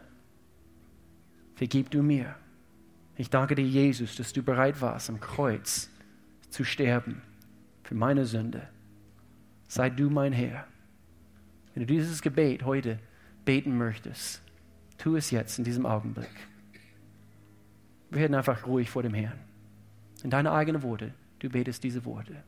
Vergib 1.56 1.90
du 1.90 2.04
mir. 2.04 2.36
Ich 3.16 3.32
danke 3.32 3.56
dir, 3.56 3.66
Jesus, 3.66 4.16
dass 4.16 4.32
du 4.32 4.44
bereit 4.44 4.80
warst, 4.82 5.10
am 5.10 5.20
Kreuz 5.20 5.90
zu 6.52 6.64
sterben 6.64 7.24
für 7.84 7.96
meine 7.96 8.28
Sünde. 8.28 8.70
Sei 9.68 9.90
du 9.90 10.12
mein 10.12 10.32
Herr. 10.32 10.68
Wenn 11.74 11.88
du 11.88 11.94
dieses 11.94 12.22
Gebet 12.22 12.64
heute 12.66 13.00
beten 13.44 13.76
möchtest, 13.76 14.44
tu 15.00 15.16
es 15.16 15.32
jetzt 15.32 15.58
in 15.58 15.64
diesem 15.64 15.88
Augenblick. 15.88 16.30
Wir 18.12 18.22
werden 18.22 18.36
einfach 18.36 18.68
ruhig 18.68 18.92
vor 18.92 19.02
dem 19.02 19.16
Herrn. 19.16 19.40
In 20.24 20.30
deine 20.30 20.52
eigenen 20.52 20.84
Worte, 20.84 21.16
du 21.40 21.50
betest 21.50 21.84
diese 21.84 22.06
Worte. 22.06 22.44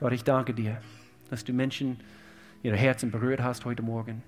Gott, 0.00 0.12
ich 0.12 0.22
danke 0.22 0.54
dir, 0.54 0.80
dass 1.28 1.42
du 1.42 1.52
Menschen 1.52 1.98
ihre 2.62 2.76
Herzen 2.76 3.10
berührt 3.10 3.42
hast 3.42 3.64
heute 3.64 3.82
Morgen. 3.82 4.22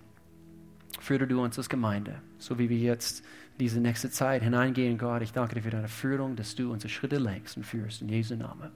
Führe 0.98 1.28
du 1.28 1.40
uns 1.40 1.58
als 1.58 1.68
Gemeinde, 1.68 2.20
so 2.38 2.58
wie 2.58 2.68
wir 2.68 2.78
jetzt 2.78 3.24
diese 3.60 3.80
nächste 3.80 4.10
Zeit 4.10 4.42
hineingehen, 4.42 4.98
Gott. 4.98 5.22
Ich 5.22 5.32
danke 5.32 5.54
dir 5.54 5.62
für 5.62 5.70
deine 5.70 5.86
Führung, 5.86 6.34
dass 6.34 6.56
du 6.56 6.72
unsere 6.72 6.88
Schritte 6.88 7.18
lenkst 7.18 7.56
und 7.56 7.64
führst. 7.64 8.02
In 8.02 8.08
Jesu 8.08 8.34
Namen. 8.34 8.70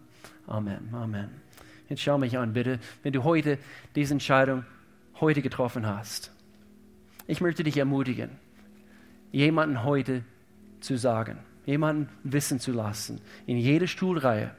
Amen. 0.47 0.89
Amen. 0.93 1.31
Jetzt 1.89 2.01
schau 2.01 2.17
mich 2.17 2.39
an, 2.39 2.53
bitte, 2.53 2.79
wenn 3.03 3.13
du 3.13 3.25
heute 3.25 3.59
diese 3.97 4.15
Entscheidung 4.15 4.65
heute 5.21 5.43
getroffen 5.43 5.87
hast. 5.87 6.31
Ich 7.27 7.41
möchte 7.41 7.65
dich 7.65 7.77
ermutigen, 7.77 8.31
jemanden 9.33 9.83
heute 9.83 10.23
zu 10.79 10.97
sagen, 10.97 11.39
jemanden 11.67 12.09
wissen 12.23 12.61
zu 12.61 12.71
lassen, 12.71 13.21
in 13.47 13.57
jeder 13.57 13.89
Stuhlreihe, 13.89 14.53